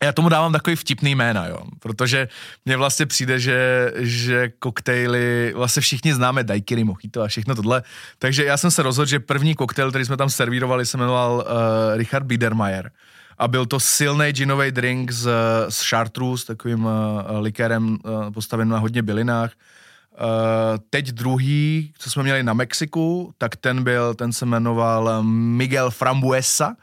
já 0.02 0.12
tomu 0.12 0.28
dávám 0.28 0.52
takový 0.52 0.76
vtipný 0.76 1.14
jména, 1.14 1.46
jo, 1.46 1.58
protože 1.80 2.28
mně 2.64 2.76
vlastně 2.76 3.06
přijde, 3.06 3.40
že, 3.40 3.92
že 3.96 4.52
koktejly, 4.58 5.52
vlastně 5.56 5.82
všichni 5.82 6.14
známe 6.14 6.44
daiquiri, 6.44 6.84
mojito 6.84 7.22
a 7.22 7.28
všechno 7.28 7.54
tohle, 7.54 7.82
takže 8.18 8.44
já 8.44 8.56
jsem 8.56 8.70
se 8.70 8.82
rozhodl, 8.82 9.08
že 9.08 9.20
první 9.20 9.54
koktejl, 9.54 9.90
který 9.90 10.04
jsme 10.04 10.16
tam 10.16 10.30
servírovali, 10.30 10.86
se 10.86 10.96
jmenoval 10.96 11.34
uh, 11.34 11.96
Richard 11.96 12.24
Biedermeier 12.24 12.90
a 13.38 13.48
byl 13.48 13.66
to 13.66 13.80
silný 13.80 14.32
ginový 14.32 14.70
drink 14.70 15.10
z, 15.10 15.30
z 15.68 15.88
chartreuse, 15.88 16.46
takovým 16.46 16.84
uh, 16.84 16.92
likérem 17.40 17.98
uh, 18.04 18.30
postaveným 18.30 18.72
na 18.72 18.78
hodně 18.78 19.02
bylinách. 19.02 19.52
Uh, 20.20 20.26
teď 20.90 21.08
druhý, 21.08 21.92
co 21.98 22.10
jsme 22.10 22.22
měli 22.22 22.42
na 22.42 22.52
Mexiku, 22.52 23.34
tak 23.38 23.56
ten 23.56 23.84
byl, 23.84 24.14
ten 24.14 24.32
se 24.32 24.46
jmenoval 24.46 25.22
Miguel 25.22 25.90
Frambuesa, 25.90 26.76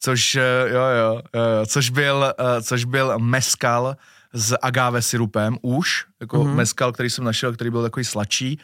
což, 0.00 0.34
jo, 0.34 0.42
jo, 0.72 1.22
jo, 1.34 1.66
což 1.66 1.90
byl, 1.90 2.34
což 2.62 2.84
byl 2.84 3.18
meskal 3.18 3.96
s 4.32 4.56
agave 4.62 5.02
syrupem 5.02 5.58
už, 5.62 6.04
jako 6.20 6.38
mm-hmm. 6.38 6.54
meskal, 6.54 6.92
který 6.92 7.10
jsem 7.10 7.24
našel, 7.24 7.52
který 7.52 7.70
byl 7.70 7.82
takový 7.82 8.04
sladší 8.04 8.58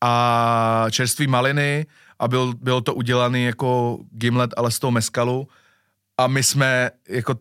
a 0.00 0.86
čerstvý 0.90 1.26
maliny 1.26 1.86
a 2.18 2.28
byl, 2.28 2.54
bylo 2.60 2.80
to 2.80 2.94
udělaný 2.94 3.44
jako 3.44 3.98
gimlet, 4.12 4.54
ale 4.56 4.70
z 4.70 4.78
toho 4.78 4.90
meskalu 4.90 5.48
a 6.18 6.26
my 6.26 6.42
jsme 6.42 6.90
jako 7.08 7.34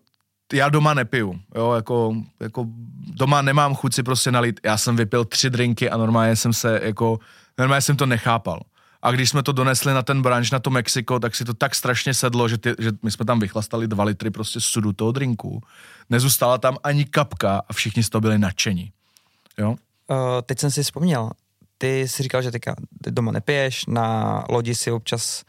já 0.53 0.69
doma 0.69 0.93
nepiju, 0.93 1.39
jo, 1.55 1.73
jako, 1.73 2.15
jako 2.39 2.65
doma 3.13 3.41
nemám 3.41 3.75
chuť 3.75 3.93
si 3.93 4.03
prostě 4.03 4.31
nalít, 4.31 4.59
já 4.65 4.77
jsem 4.77 4.95
vypil 4.95 5.25
tři 5.25 5.49
drinky 5.49 5.89
a 5.89 5.97
normálně 5.97 6.35
jsem 6.35 6.53
se 6.53 6.79
jako, 6.83 7.19
normálně 7.57 7.81
jsem 7.81 7.97
to 7.97 8.05
nechápal. 8.05 8.61
A 9.01 9.11
když 9.11 9.29
jsme 9.29 9.43
to 9.43 9.51
donesli 9.51 9.93
na 9.93 10.01
ten 10.01 10.21
branč, 10.21 10.51
na 10.51 10.59
to 10.59 10.69
Mexiko, 10.69 11.19
tak 11.19 11.35
si 11.35 11.45
to 11.45 11.53
tak 11.53 11.75
strašně 11.75 12.13
sedlo, 12.13 12.47
že, 12.47 12.57
ty, 12.57 12.73
že 12.79 12.91
my 13.03 13.11
jsme 13.11 13.25
tam 13.25 13.39
vychlastali 13.39 13.88
dva 13.88 14.03
litry 14.03 14.31
prostě 14.31 14.61
sudu 14.61 14.93
toho 14.93 15.11
drinku. 15.11 15.61
Nezůstala 16.09 16.57
tam 16.57 16.77
ani 16.83 17.05
kapka 17.05 17.61
a 17.69 17.73
všichni 17.73 18.03
z 18.03 18.09
toho 18.09 18.21
byli 18.21 18.39
nadšení. 18.39 18.91
Jo? 19.57 19.69
Uh, 19.69 19.77
teď 20.45 20.59
jsem 20.59 20.71
si 20.71 20.83
vzpomněl, 20.83 21.29
ty 21.77 22.07
jsi 22.07 22.23
říkal, 22.23 22.41
že 22.41 22.51
teďka 22.51 22.75
doma 23.07 23.31
nepiješ, 23.31 23.85
na 23.85 24.43
lodi 24.49 24.75
si 24.75 24.91
občas 24.91 25.43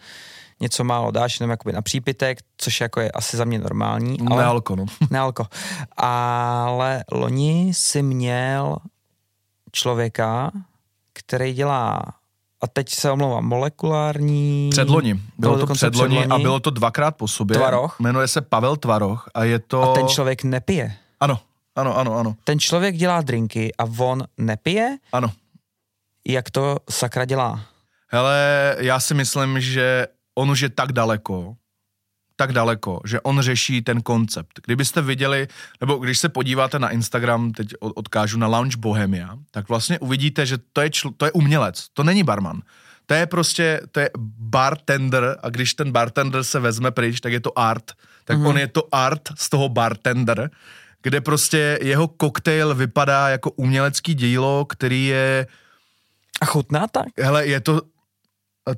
něco 0.61 0.85
málo 0.85 1.11
dáš, 1.11 1.41
jenom 1.41 1.51
jakoby 1.51 1.73
na 1.73 1.83
přípitek, 1.83 2.39
což 2.57 2.81
jako 2.81 3.01
je 3.01 3.11
asi 3.11 3.37
za 3.37 3.45
mě 3.45 3.59
normální. 3.59 4.17
Ale, 4.31 4.43
nealko, 4.43 4.77
no. 4.77 4.87
nealko. 5.11 5.47
Ale 5.97 7.05
loni 7.13 7.71
si 7.75 8.03
měl 8.03 8.77
člověka, 9.73 10.51
který 11.13 11.53
dělá 11.53 12.03
a 12.61 12.67
teď 12.67 12.89
se 12.89 13.11
omlouvám, 13.11 13.45
molekulární... 13.45 14.71
Předloni. 14.71 15.15
Bylo, 15.15 15.55
bylo 15.55 15.67
to 15.67 15.75
předloni, 15.75 16.17
předloni 16.17 16.27
a 16.27 16.39
bylo 16.39 16.61
to 16.61 16.71
dvakrát 16.71 17.17
po 17.17 17.29
sobě. 17.29 17.57
Tvaroch. 17.57 18.01
Jmenuje 18.01 18.29
se 18.29 18.41
Pavel 18.41 18.77
Tvaroch 18.77 19.29
a 19.35 19.45
je 19.45 19.59
to... 19.59 19.83
A 19.83 19.95
ten 19.95 20.09
člověk 20.09 20.45
nepije. 20.45 20.97
Ano, 21.21 21.41
ano, 21.77 21.99
ano, 21.99 22.19
ano. 22.19 22.37
Ten 22.45 22.61
člověk 22.61 22.97
dělá 22.97 23.21
drinky 23.21 23.73
a 23.79 23.85
on 23.99 24.25
nepije? 24.39 24.97
Ano. 25.13 25.33
Jak 26.29 26.51
to 26.51 26.77
sakra 26.91 27.25
dělá? 27.25 27.61
Hele, 28.09 28.77
já 28.79 29.01
si 29.01 29.15
myslím, 29.15 29.61
že 29.61 30.07
on 30.39 30.51
už 30.51 30.61
je 30.61 30.69
tak 30.69 30.93
daleko, 30.93 31.57
tak 32.37 32.53
daleko, 32.53 33.01
že 33.05 33.21
on 33.21 33.41
řeší 33.41 33.83
ten 33.83 34.03
koncept. 34.03 34.61
Kdybyste 34.65 35.03
viděli, 35.03 35.49
nebo 35.81 35.97
když 35.97 36.19
se 36.19 36.29
podíváte 36.29 36.79
na 36.79 36.91
Instagram, 36.91 37.53
teď 37.53 37.69
odkážu 37.81 38.39
na 38.39 38.47
Lounge 38.47 38.77
Bohemia, 38.77 39.39
tak 39.51 39.69
vlastně 39.69 39.99
uvidíte, 39.99 40.47
že 40.47 40.59
to 40.73 40.81
je, 40.81 40.89
čl- 40.89 41.15
to 41.17 41.25
je 41.25 41.33
umělec, 41.33 41.87
to 41.93 42.05
není 42.05 42.23
barman. 42.23 42.63
To 43.07 43.15
je 43.15 43.27
prostě, 43.27 43.81
to 43.91 44.01
je 44.01 44.11
bartender 44.39 45.37
a 45.43 45.49
když 45.49 45.75
ten 45.75 45.93
bartender 45.93 46.45
se 46.45 46.61
vezme 46.61 46.91
pryč, 46.91 47.21
tak 47.21 47.33
je 47.33 47.41
to 47.41 47.59
art. 47.59 47.93
Tak 48.25 48.39
mm-hmm. 48.39 48.49
on 48.49 48.59
je 48.59 48.67
to 48.67 48.95
art 48.95 49.29
z 49.35 49.51
toho 49.51 49.69
bartender, 49.69 50.51
kde 51.03 51.21
prostě 51.21 51.79
jeho 51.83 52.09
koktejl 52.09 52.75
vypadá 52.75 53.29
jako 53.29 53.51
umělecký 53.51 54.15
dílo, 54.15 54.65
který 54.65 55.07
je... 55.07 55.47
A 56.41 56.45
chutná 56.45 56.87
tak? 56.87 57.07
Hele, 57.19 57.47
je 57.47 57.61
to 57.61 57.81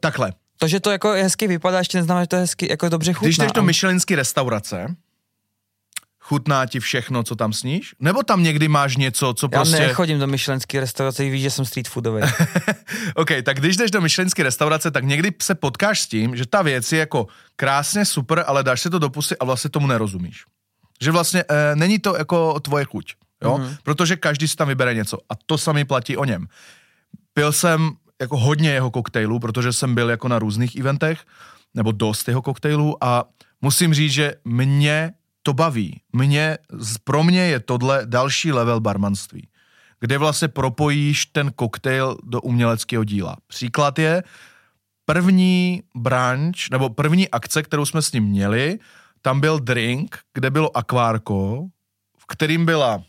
takhle. 0.01 0.33
To, 0.59 0.69
že 0.69 0.81
to 0.81 0.91
jako 0.91 1.09
hezky 1.11 1.47
vypadá, 1.47 1.79
ještě 1.79 1.99
neznamená, 1.99 2.23
že 2.23 2.29
to 2.29 2.37
hezky, 2.37 2.71
jako 2.71 2.89
dobře 2.89 3.13
chutná. 3.13 3.27
Když 3.27 3.39
jdeš 3.39 3.53
do 3.53 3.63
Michelinské 3.63 4.17
restaurace, 4.17 4.97
chutná 6.29 6.67
ti 6.67 6.81
všechno, 6.81 7.23
co 7.23 7.37
tam 7.37 7.53
sníš? 7.53 7.95
Nebo 8.01 8.23
tam 8.23 8.43
někdy 8.43 8.69
máš 8.69 8.97
něco, 8.97 9.35
co 9.35 9.49
prostě... 9.49 9.77
Já 9.77 9.89
nechodím 9.89 10.19
do 10.19 10.27
myšlenské 10.27 10.81
restaurace, 10.81 11.25
víš, 11.25 11.43
že 11.43 11.51
jsem 11.51 11.65
street 11.65 11.89
foodový. 11.89 12.23
OK, 13.15 13.29
tak 13.43 13.59
když 13.59 13.77
jdeš 13.77 13.91
do 13.91 14.01
myšlenské 14.01 14.43
restaurace, 14.43 14.91
tak 14.91 15.05
někdy 15.05 15.33
se 15.43 15.55
potkáš 15.55 16.01
s 16.01 16.07
tím, 16.07 16.37
že 16.37 16.47
ta 16.47 16.63
věc 16.63 16.93
je 16.93 16.99
jako 16.99 17.27
krásně 17.57 18.05
super, 18.05 18.45
ale 18.47 18.65
dáš 18.65 18.81
si 18.81 18.91
to 18.91 18.99
do 18.99 19.11
pusy 19.11 19.37
a 19.37 19.45
vlastně 19.45 19.71
tomu 19.71 19.87
nerozumíš. 19.87 20.45
Že 21.01 21.11
vlastně 21.11 21.45
e, 21.49 21.77
není 21.77 21.99
to 21.99 22.17
jako 22.17 22.61
tvoje 22.61 22.85
chuť, 22.85 23.15
jo? 23.43 23.57
Mm-hmm. 23.57 23.77
Protože 23.83 24.17
každý 24.17 24.49
si 24.49 24.57
tam 24.57 24.69
vybere 24.69 24.95
něco 24.95 25.19
a 25.31 25.33
to 25.47 25.59
samý 25.59 25.85
platí 25.85 26.17
o 26.17 26.25
něm. 26.25 26.47
Pil 27.33 27.53
jsem 27.53 27.91
jako 28.21 28.37
hodně 28.37 28.71
jeho 28.71 28.91
koktejlů, 28.91 29.39
protože 29.39 29.73
jsem 29.73 29.95
byl 29.95 30.11
jako 30.11 30.29
na 30.29 30.39
různých 30.39 30.77
eventech, 30.77 31.25
nebo 31.75 31.93
dost 31.93 32.29
jeho 32.29 32.43
koktejlů 32.43 33.05
a 33.05 33.25
musím 33.61 33.95
říct, 33.95 34.13
že 34.13 34.35
mě 34.45 35.13
to 35.43 35.53
baví. 35.53 36.01
Mě, 36.13 36.59
pro 37.05 37.25
mě 37.25 37.41
je 37.41 37.61
tohle 37.61 38.03
další 38.05 38.53
level 38.53 38.81
barmanství, 38.81 39.49
kde 40.01 40.19
vlastně 40.19 40.49
propojíš 40.49 41.27
ten 41.27 41.53
koktejl 41.53 42.17
do 42.23 42.41
uměleckého 42.41 43.05
díla. 43.05 43.37
Příklad 43.47 43.99
je 43.99 44.23
první 45.05 45.83
branč, 45.95 46.71
nebo 46.71 46.89
první 46.91 47.29
akce, 47.29 47.63
kterou 47.63 47.87
jsme 47.87 48.03
s 48.03 48.13
ním 48.13 48.25
měli, 48.25 48.79
tam 49.23 49.41
byl 49.41 49.59
drink, 49.59 50.19
kde 50.35 50.51
bylo 50.51 50.77
akvárko, 50.77 51.67
v 52.19 52.27
kterým 52.27 52.67
byla 52.67 53.03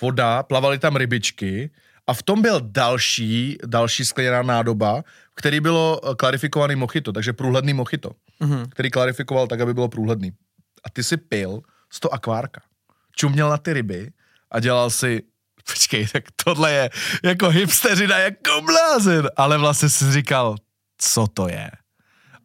voda, 0.00 0.42
plavaly 0.42 0.78
tam 0.78 0.96
rybičky 0.96 1.70
a 2.06 2.14
v 2.14 2.22
tom 2.22 2.42
byl 2.42 2.60
další, 2.60 3.58
další 3.66 4.04
skleněná 4.04 4.42
nádoba, 4.42 5.02
který 5.34 5.60
bylo 5.60 6.00
eh, 6.04 6.14
klarifikovaný 6.14 6.76
mochito, 6.76 7.12
takže 7.12 7.32
průhledný 7.32 7.74
mochito, 7.74 8.10
mm-hmm. 8.40 8.68
který 8.68 8.90
klarifikoval 8.90 9.46
tak, 9.46 9.60
aby 9.60 9.74
bylo 9.74 9.88
průhledný. 9.88 10.32
A 10.84 10.90
ty 10.90 11.04
si 11.04 11.16
pil 11.16 11.60
z 11.92 12.00
toho 12.00 12.14
akvárka. 12.14 12.60
Čuměl 13.16 13.50
na 13.50 13.56
ty 13.56 13.72
ryby 13.72 14.10
a 14.50 14.60
dělal 14.60 14.90
si 14.90 15.22
počkej, 15.66 16.06
tak 16.06 16.24
tohle 16.44 16.72
je 16.72 16.90
jako 17.24 17.48
hipsterina, 17.48 18.18
jako 18.18 18.62
blázen. 18.62 19.28
Ale 19.36 19.58
vlastně 19.58 19.88
si 19.88 20.12
říkal, 20.12 20.56
co 20.98 21.26
to 21.26 21.48
je. 21.48 21.70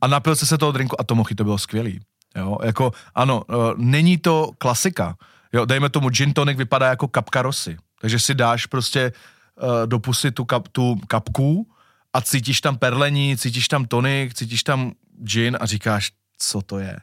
A 0.02 0.08
napil 0.08 0.36
se 0.36 0.46
se 0.46 0.58
toho 0.58 0.72
drinku 0.72 1.02
a 1.02 1.04
to 1.04 1.16
mochito 1.16 1.44
bylo 1.44 1.58
skvělý. 1.58 2.00
Jo, 2.36 2.58
jako, 2.64 2.92
ano, 3.16 3.44
uh, 3.50 3.56
není 3.78 4.18
to 4.18 4.52
klasika. 4.58 5.16
Jo, 5.54 5.66
dejme 5.66 5.90
tomu, 5.90 6.10
gin 6.10 6.34
tonic 6.34 6.58
vypadá 6.58 6.90
jako 6.90 7.08
kapka 7.08 7.42
rosy. 7.42 7.78
Takže 8.02 8.20
si 8.20 8.34
dáš 8.34 8.66
prostě 8.66 9.12
do 9.86 10.00
pusy 10.00 10.32
tu, 10.32 10.46
kap, 10.46 10.68
tu 10.68 10.96
kapku 11.08 11.68
a 12.14 12.22
cítíš 12.22 12.62
tam 12.62 12.78
perlení, 12.78 13.38
cítíš 13.38 13.68
tam 13.68 13.86
tonik, 13.86 14.34
cítíš 14.34 14.64
tam 14.64 14.92
gin 15.24 15.58
a 15.62 15.66
říkáš, 15.66 16.12
co 16.38 16.62
to 16.62 16.80
je. 16.80 16.98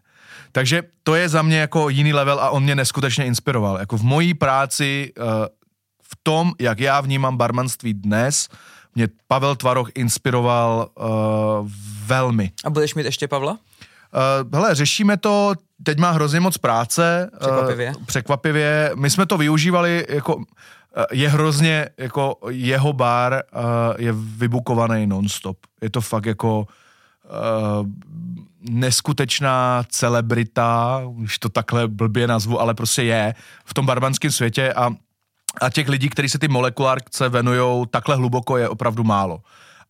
Takže 0.52 0.82
to 1.02 1.14
je 1.14 1.28
za 1.28 1.42
mě 1.42 1.58
jako 1.58 1.88
jiný 1.88 2.12
level 2.12 2.40
a 2.40 2.50
on 2.50 2.62
mě 2.62 2.74
neskutečně 2.74 3.26
inspiroval. 3.26 3.78
Jako 3.78 3.96
v 3.96 4.02
mojí 4.02 4.34
práci, 4.34 5.12
uh, 5.18 5.24
v 6.02 6.18
tom, 6.22 6.52
jak 6.60 6.80
já 6.80 7.00
vnímám 7.00 7.36
barmanství 7.36 7.94
dnes, 7.94 8.48
mě 8.94 9.08
Pavel 9.28 9.56
Tvaroch 9.56 9.88
inspiroval 9.94 10.88
uh, 10.94 11.06
velmi. 12.06 12.50
A 12.64 12.70
budeš 12.70 12.94
mít 12.94 13.06
ještě 13.06 13.28
Pavla? 13.28 13.58
Hele, 14.54 14.74
řešíme 14.74 15.16
to, 15.16 15.54
teď 15.82 15.98
má 15.98 16.10
hrozně 16.10 16.40
moc 16.40 16.58
práce. 16.58 17.30
Překvapivě. 17.40 17.92
Překvapivě. 18.06 18.90
My 18.94 19.10
jsme 19.10 19.26
to 19.26 19.36
využívali 19.36 20.06
jako 20.08 20.36
Eh, 20.38 20.44
je 21.12 21.28
hrozně, 21.28 21.88
jako 21.98 22.36
jeho 22.48 22.92
bar 22.92 23.32
uh, 23.32 23.60
je 23.98 24.12
vybukovaný 24.12 25.06
nonstop. 25.06 25.56
Je 25.82 25.90
to 25.90 26.00
fakt 26.00 26.26
jako 26.26 26.58
uh, 26.60 27.86
neskutečná 28.60 29.84
celebrita, 29.88 31.02
když 31.16 31.38
to 31.38 31.48
takhle 31.48 31.88
blbě 31.88 32.26
nazvu, 32.26 32.60
ale 32.60 32.74
prostě 32.74 33.02
je 33.02 33.34
v 33.64 33.74
tom 33.74 33.86
barbanském 33.86 34.30
světě 34.30 34.72
a, 34.72 34.90
a 35.60 35.70
těch 35.70 35.88
lidí, 35.88 36.08
kteří 36.08 36.28
se 36.28 36.38
ty 36.38 36.48
molekulárce 36.48 37.28
venují 37.28 37.86
takhle 37.90 38.16
hluboko, 38.16 38.56
je 38.56 38.68
opravdu 38.68 39.04
málo. 39.04 39.40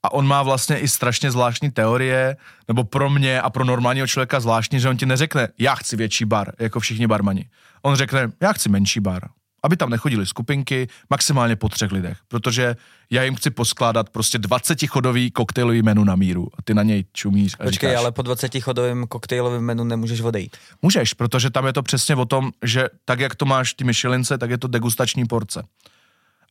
A 0.03 0.12
on 0.12 0.27
má 0.27 0.42
vlastně 0.42 0.79
i 0.79 0.88
strašně 0.88 1.31
zvláštní 1.31 1.71
teorie, 1.71 2.37
nebo 2.69 2.85
pro 2.85 3.11
mě 3.11 3.40
a 3.40 3.51
pro 3.51 3.64
normálního 3.64 4.07
člověka 4.07 4.40
zvláštní, 4.40 4.81
že 4.81 4.88
on 4.88 4.97
ti 4.97 5.07
neřekne, 5.07 5.49
já 5.59 5.75
chci 5.75 5.97
větší 5.97 6.25
bar, 6.25 6.53
jako 6.59 6.81
všichni 6.81 7.07
barmani. 7.07 7.49
On 7.83 7.95
řekne, 7.97 8.31
já 8.40 8.53
chci 8.53 8.69
menší 8.69 9.01
bar 9.01 9.23
Aby 9.66 9.76
tam 9.76 9.90
nechodili 9.90 10.26
skupinky, 10.26 10.88
maximálně 11.11 11.57
po 11.57 11.68
třech 11.68 11.92
lidech, 11.92 12.18
protože 12.29 12.76
já 13.11 13.22
jim 13.22 13.35
chci 13.35 13.50
poskládat 13.50 14.11
prostě 14.11 14.38
20 14.38 14.87
chodový 14.87 15.31
koktejlový 15.31 15.83
menu 15.83 16.05
na 16.05 16.16
míru 16.16 16.48
a 16.59 16.62
ty 16.62 16.74
na 16.74 16.83
něj 16.83 17.05
čumíš 17.12 17.55
a 17.55 17.57
Počkej, 17.57 17.72
říkáš, 17.72 17.96
ale 17.96 18.12
po 18.12 18.22
20 18.22 18.61
chodovém 18.61 19.07
koktejlovém 19.07 19.62
menu 19.62 19.85
nemůžeš 19.85 20.20
odejít. 20.20 20.57
Můžeš, 20.83 21.14
protože 21.14 21.50
tam 21.50 21.66
je 21.66 21.72
to 21.72 21.83
přesně 21.83 22.16
o 22.16 22.24
tom, 22.24 22.50
že 22.64 22.88
tak, 23.05 23.20
jak 23.20 23.35
to 23.35 23.44
máš 23.44 23.74
ty 23.74 23.85
myšelince, 23.85 24.38
tak 24.38 24.50
je 24.50 24.59
to 24.59 24.68
degustační 24.68 25.26
porce. 25.26 25.62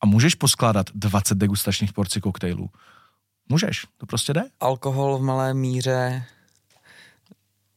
A 0.01 0.06
můžeš 0.06 0.36
poskládat 0.36 0.86
20 0.93 1.38
degustačních 1.38 1.93
porcí 1.93 2.21
koktejlů. 2.21 2.69
Můžeš, 3.49 3.86
to 3.97 4.06
prostě 4.06 4.34
jde. 4.34 4.43
Alkohol 4.60 5.17
v 5.17 5.21
malé 5.21 5.54
míře 5.54 6.23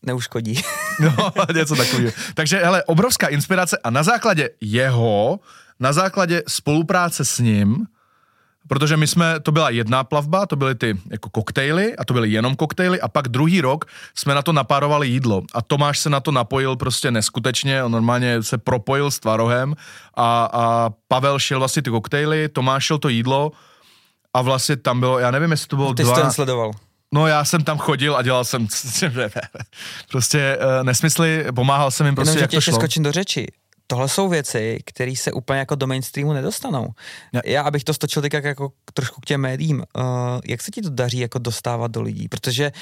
neuškodí. 0.02 0.62
No, 1.18 1.32
něco 1.54 1.76
takového. 1.76 2.12
Takže, 2.34 2.58
hele, 2.58 2.84
obrovská 2.84 3.26
inspirace 3.26 3.78
a 3.84 3.90
na 3.90 4.02
základě 4.02 4.50
jeho, 4.60 5.40
na 5.80 5.92
základě 5.92 6.42
spolupráce 6.48 7.24
s 7.24 7.38
ním, 7.38 7.86
protože 8.68 8.96
my 8.96 9.06
jsme, 9.06 9.40
to 9.40 9.52
byla 9.52 9.70
jedna 9.70 10.04
plavba, 10.04 10.46
to 10.46 10.56
byly 10.56 10.74
ty 10.74 10.98
jako 11.10 11.30
koktejly 11.30 11.96
a 11.96 12.04
to 12.04 12.14
byly 12.14 12.30
jenom 12.30 12.56
koktejly 12.56 13.00
a 13.00 13.08
pak 13.08 13.28
druhý 13.28 13.60
rok 13.60 13.84
jsme 14.14 14.34
na 14.34 14.42
to 14.42 14.52
napárovali 14.52 15.08
jídlo 15.08 15.42
a 15.54 15.62
Tomáš 15.62 15.98
se 15.98 16.10
na 16.10 16.20
to 16.20 16.32
napojil 16.32 16.76
prostě 16.76 17.10
neskutečně, 17.10 17.84
on 17.84 17.92
normálně 17.92 18.42
se 18.42 18.58
propojil 18.58 19.10
s 19.10 19.20
Tvarohem 19.20 19.74
a, 20.14 20.44
a 20.52 20.90
Pavel 21.08 21.38
šel 21.38 21.58
vlastně 21.58 21.82
ty 21.82 21.90
koktejly, 21.90 22.48
Tomáš 22.48 22.84
šel 22.84 22.98
to 22.98 23.08
jídlo 23.08 23.52
a 24.34 24.42
vlastně 24.42 24.76
tam 24.76 25.00
bylo, 25.00 25.18
já 25.18 25.30
nevím, 25.30 25.50
jestli 25.50 25.66
to 25.66 25.76
bylo 25.76 25.94
Ty 25.94 26.02
jsi 26.02 26.06
to 26.06 26.14
12, 26.14 26.24
jen 26.24 26.32
sledoval. 26.32 26.70
No 27.14 27.26
já 27.26 27.44
jsem 27.44 27.64
tam 27.64 27.78
chodil 27.78 28.16
a 28.16 28.22
dělal 28.22 28.44
jsem 28.44 28.68
prostě 30.10 30.58
uh, 30.60 30.84
nesmysly, 30.84 31.44
pomáhal 31.54 31.90
jsem 31.90 32.06
jim 32.06 32.14
prostě, 32.14 32.30
Jenom, 32.30 32.40
jak 32.40 32.50
to 32.50 32.60
šlo. 32.60 32.74
skočím 32.74 33.02
do 33.02 33.12
řeči. 33.12 33.46
Tohle 33.86 34.08
jsou 34.08 34.28
věci, 34.28 34.78
které 34.84 35.16
se 35.16 35.32
úplně 35.32 35.58
jako 35.58 35.74
do 35.74 35.86
mainstreamu 35.86 36.32
nedostanou. 36.32 36.88
Ne. 37.32 37.42
Já, 37.44 37.62
abych 37.62 37.84
to 37.84 37.94
stočil 37.94 38.22
tak 38.22 38.32
jako 38.32 38.72
trošku 38.94 39.20
k 39.20 39.24
těm 39.24 39.40
médiím, 39.40 39.78
uh, 39.78 40.04
jak 40.44 40.62
se 40.62 40.70
ti 40.70 40.82
to 40.82 40.90
daří 40.90 41.18
jako 41.18 41.38
dostávat 41.38 41.90
do 41.90 42.02
lidí? 42.02 42.28
Protože 42.28 42.72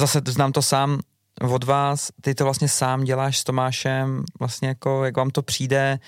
zase 0.00 0.20
znám 0.26 0.52
to 0.52 0.62
sám 0.62 1.00
od 1.40 1.64
vás, 1.64 2.10
ty 2.20 2.34
to 2.34 2.44
vlastně 2.44 2.68
sám 2.68 3.04
děláš 3.04 3.38
s 3.38 3.44
Tomášem, 3.44 4.24
vlastně 4.40 4.68
jako, 4.68 5.04
jak 5.04 5.16
vám 5.16 5.30
to 5.30 5.42
přijde, 5.42 5.98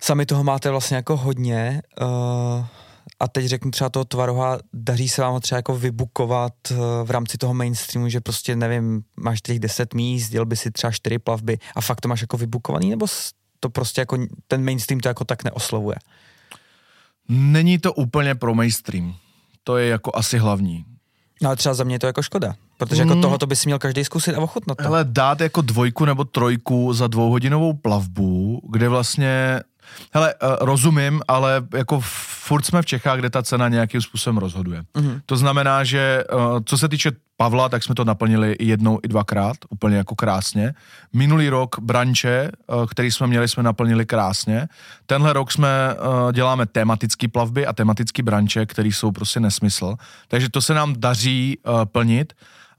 sami 0.00 0.26
toho 0.26 0.44
máte 0.44 0.70
vlastně 0.70 0.96
jako 0.96 1.16
hodně, 1.16 1.82
uh, 2.00 2.66
a 3.20 3.28
teď 3.28 3.46
řeknu 3.46 3.70
třeba 3.70 3.90
toho 3.90 4.04
Tvaroha, 4.04 4.58
daří 4.72 5.08
se 5.08 5.22
vám 5.22 5.32
ho 5.32 5.40
třeba 5.40 5.56
jako 5.56 5.78
vybukovat 5.78 6.52
uh, 6.70 6.76
v 7.04 7.10
rámci 7.10 7.38
toho 7.38 7.54
mainstreamu, 7.54 8.08
že 8.08 8.20
prostě 8.20 8.56
nevím, 8.56 9.02
máš 9.16 9.40
těch 9.40 9.58
10 9.58 9.94
míst, 9.94 10.30
dělal 10.30 10.46
by 10.46 10.56
si 10.56 10.70
třeba 10.70 10.90
4 10.90 11.18
plavby 11.18 11.58
a 11.74 11.80
fakt 11.80 12.00
to 12.00 12.08
máš 12.08 12.20
jako 12.20 12.36
vybukovaný, 12.36 12.90
nebo 12.90 13.06
to 13.60 13.70
prostě 13.70 14.00
jako 14.00 14.18
ten 14.48 14.64
mainstream 14.64 15.00
to 15.00 15.08
jako 15.08 15.24
tak 15.24 15.44
neoslovuje? 15.44 15.96
Není 17.28 17.78
to 17.78 17.92
úplně 17.92 18.34
pro 18.34 18.54
mainstream. 18.54 19.14
To 19.64 19.76
je 19.76 19.88
jako 19.88 20.10
asi 20.14 20.38
hlavní. 20.38 20.84
No 21.42 21.48
ale 21.48 21.56
třeba 21.56 21.74
za 21.74 21.84
mě 21.84 21.94
je 21.94 21.98
to 21.98 22.06
jako 22.06 22.22
škoda, 22.22 22.54
protože 22.78 23.02
jako 23.02 23.14
Mm. 23.14 23.22
tohoto 23.22 23.46
by 23.46 23.56
si 23.56 23.68
měl 23.68 23.78
každý 23.78 24.04
zkusit 24.04 24.34
a 24.34 24.40
ochutnat 24.40 24.76
to. 24.78 24.82
Hele, 24.84 25.04
dát 25.08 25.40
jako 25.40 25.60
dvojku 25.62 26.04
nebo 26.04 26.24
trojku 26.24 26.92
za 26.92 27.06
dvouhodinovou 27.06 27.72
plavbu, 27.72 28.60
kde 28.70 28.88
vlastně, 28.88 29.60
hele, 30.12 30.34
eh, 30.34 30.56
rozumím, 30.60 31.20
ale 31.28 31.62
jako 31.74 32.00
furt 32.04 32.66
jsme 32.66 32.82
v 32.82 32.86
Čechách, 32.86 33.18
kde 33.18 33.30
ta 33.30 33.42
cena 33.42 33.68
nějakým 33.68 34.02
způsobem 34.02 34.38
rozhoduje. 34.38 34.82
Mhm. 34.96 35.20
To 35.26 35.36
znamená, 35.36 35.84
že 35.84 36.24
eh, 36.30 36.34
co 36.64 36.78
se 36.78 36.88
týče 36.88 37.12
Pavla, 37.36 37.68
tak 37.68 37.82
jsme 37.82 37.94
to 37.94 38.04
naplnili 38.04 38.52
i 38.52 38.66
jednou, 38.66 38.98
i 39.02 39.08
dvakrát, 39.08 39.56
úplně 39.70 39.96
jako 39.96 40.14
krásně. 40.14 40.74
Minulý 41.12 41.48
rok 41.48 41.78
branče, 41.78 42.50
eh, 42.50 42.74
který 42.90 43.10
jsme 43.10 43.26
měli, 43.26 43.48
jsme 43.48 43.62
naplnili 43.62 44.06
krásně. 44.06 44.68
Tenhle 45.06 45.32
rok 45.32 45.52
jsme 45.52 45.68
děláme 46.32 46.66
tematické 46.66 47.28
plavby 47.28 47.66
a 47.66 47.72
tematické 47.72 48.22
branče, 48.22 48.66
které 48.66 48.88
jsou 48.88 49.12
prostě 49.12 49.40
nesmysl. 49.40 49.94
Takže 50.28 50.48
to 50.48 50.62
se 50.62 50.74
nám 50.74 50.94
daří 50.98 51.58
plnit. 51.84 52.32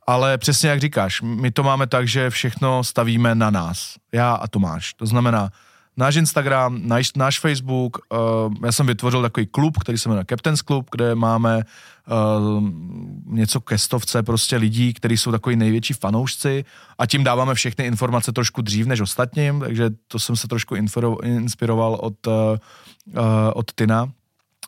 Ale 0.07 0.37
přesně 0.37 0.69
jak 0.69 0.79
říkáš, 0.79 1.21
my 1.21 1.51
to 1.51 1.63
máme 1.63 1.87
tak, 1.87 2.07
že 2.07 2.29
všechno 2.29 2.83
stavíme 2.83 3.35
na 3.35 3.49
nás. 3.49 3.95
Já 4.11 4.33
a 4.33 4.47
Tomáš. 4.47 4.93
To 4.93 5.05
znamená, 5.05 5.49
náš 6.01 6.15
Instagram, 6.15 6.81
náš, 6.83 7.13
náš 7.13 7.39
Facebook, 7.39 7.97
uh, 7.97 8.53
já 8.65 8.71
jsem 8.71 8.87
vytvořil 8.87 9.21
takový 9.21 9.45
klub, 9.45 9.77
který 9.77 9.97
se 9.97 10.09
jmenuje 10.09 10.25
Captain's 10.29 10.61
Club, 10.61 10.89
kde 10.91 11.15
máme 11.15 11.61
uh, 11.61 12.63
něco 13.25 13.61
ke 13.61 13.77
stovce 13.77 14.23
prostě 14.23 14.57
lidí, 14.57 14.93
kteří 14.93 15.17
jsou 15.17 15.31
takový 15.31 15.55
největší 15.55 15.93
fanoušci 15.93 16.65
a 16.97 17.05
tím 17.05 17.23
dáváme 17.23 17.53
všechny 17.53 17.85
informace 17.85 18.31
trošku 18.31 18.61
dřív 18.61 18.85
než 18.85 19.01
ostatním, 19.01 19.59
takže 19.59 19.89
to 20.07 20.19
jsem 20.19 20.35
se 20.35 20.47
trošku 20.47 20.75
inspiroval 21.23 21.97
od, 22.01 22.27
uh, 22.27 22.33
uh, 22.33 23.23
od 23.53 23.71
Tina, 23.75 24.09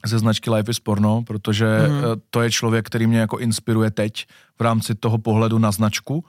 ze 0.06 0.20
značky 0.20 0.50
Life 0.50 0.72
is 0.72 0.80
Porno, 0.80 1.24
protože 1.24 1.66
mm-hmm. 1.66 2.22
to 2.30 2.42
je 2.42 2.52
člověk, 2.52 2.86
který 2.86 3.08
mě 3.08 3.20
jako 3.20 3.40
inspiruje 3.40 3.92
teď 3.92 4.28
v 4.60 4.62
rámci 4.62 4.96
toho 4.96 5.18
pohledu 5.18 5.60
na 5.60 5.72
značku. 5.72 6.26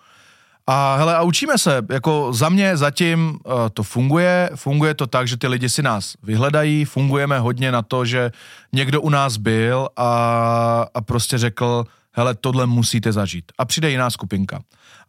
A 0.67 0.97
hele, 0.97 1.17
a 1.17 1.23
učíme 1.23 1.59
se, 1.59 1.83
jako 1.93 2.33
za 2.33 2.49
mě 2.49 2.77
zatím 2.77 3.31
uh, 3.45 3.53
to 3.73 3.83
funguje, 3.83 4.51
funguje 4.55 4.95
to 4.95 5.07
tak, 5.07 5.29
že 5.29 5.37
ty 5.37 5.47
lidi 5.49 5.69
si 5.69 5.83
nás 5.83 6.15
vyhledají, 6.23 6.85
fungujeme 6.85 7.39
hodně 7.39 7.73
na 7.73 7.83
to, 7.83 8.05
že 8.05 8.31
někdo 8.73 9.01
u 9.01 9.09
nás 9.09 9.37
byl 9.37 9.89
a, 9.97 10.87
a 10.95 11.01
prostě 11.01 11.39
řekl, 11.39 11.85
hele, 12.13 12.35
tohle 12.35 12.67
musíte 12.67 13.13
zažít. 13.13 13.45
A 13.59 13.65
přijde 13.65 13.91
jiná 13.91 14.11
skupinka. 14.11 14.61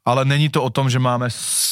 Ale 0.06 0.26
není 0.26 0.50
to 0.50 0.64
o 0.64 0.70
tom, 0.70 0.90
že 0.90 1.00
máme 1.00 1.28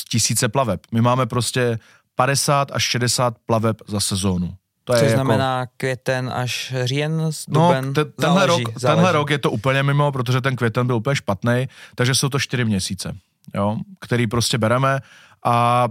tisíce 0.09 0.49
plaveb. 0.49 0.81
My 0.91 1.01
máme 1.01 1.25
prostě 1.25 1.79
50 2.15 2.71
až 2.71 2.83
60 2.83 3.33
plaveb 3.45 3.77
za 3.87 3.99
sezónu. 3.99 4.53
To 4.83 4.93
Což 4.93 5.01
je 5.01 5.07
jako, 5.07 5.17
znamená 5.17 5.65
květen 5.77 6.31
až 6.35 6.73
říjen, 6.83 7.17
No, 7.17 7.67
duben, 7.67 7.93
te, 7.93 8.05
tenhle, 8.05 8.39
záleží, 8.47 8.63
rok, 8.63 8.79
záleží. 8.79 8.95
tenhle 8.95 9.11
rok 9.11 9.29
je 9.29 9.37
to 9.37 9.51
úplně 9.51 9.83
mimo, 9.83 10.11
protože 10.11 10.41
ten 10.41 10.55
květen 10.55 10.87
byl 10.87 10.95
úplně 10.95 11.15
špatný, 11.15 11.67
takže 11.95 12.15
jsou 12.15 12.29
to 12.29 12.39
čtyři 12.39 12.65
měsíce, 12.65 13.15
jo, 13.55 13.77
který 13.99 14.27
prostě 14.27 14.57
bereme 14.57 14.99
a, 15.45 15.87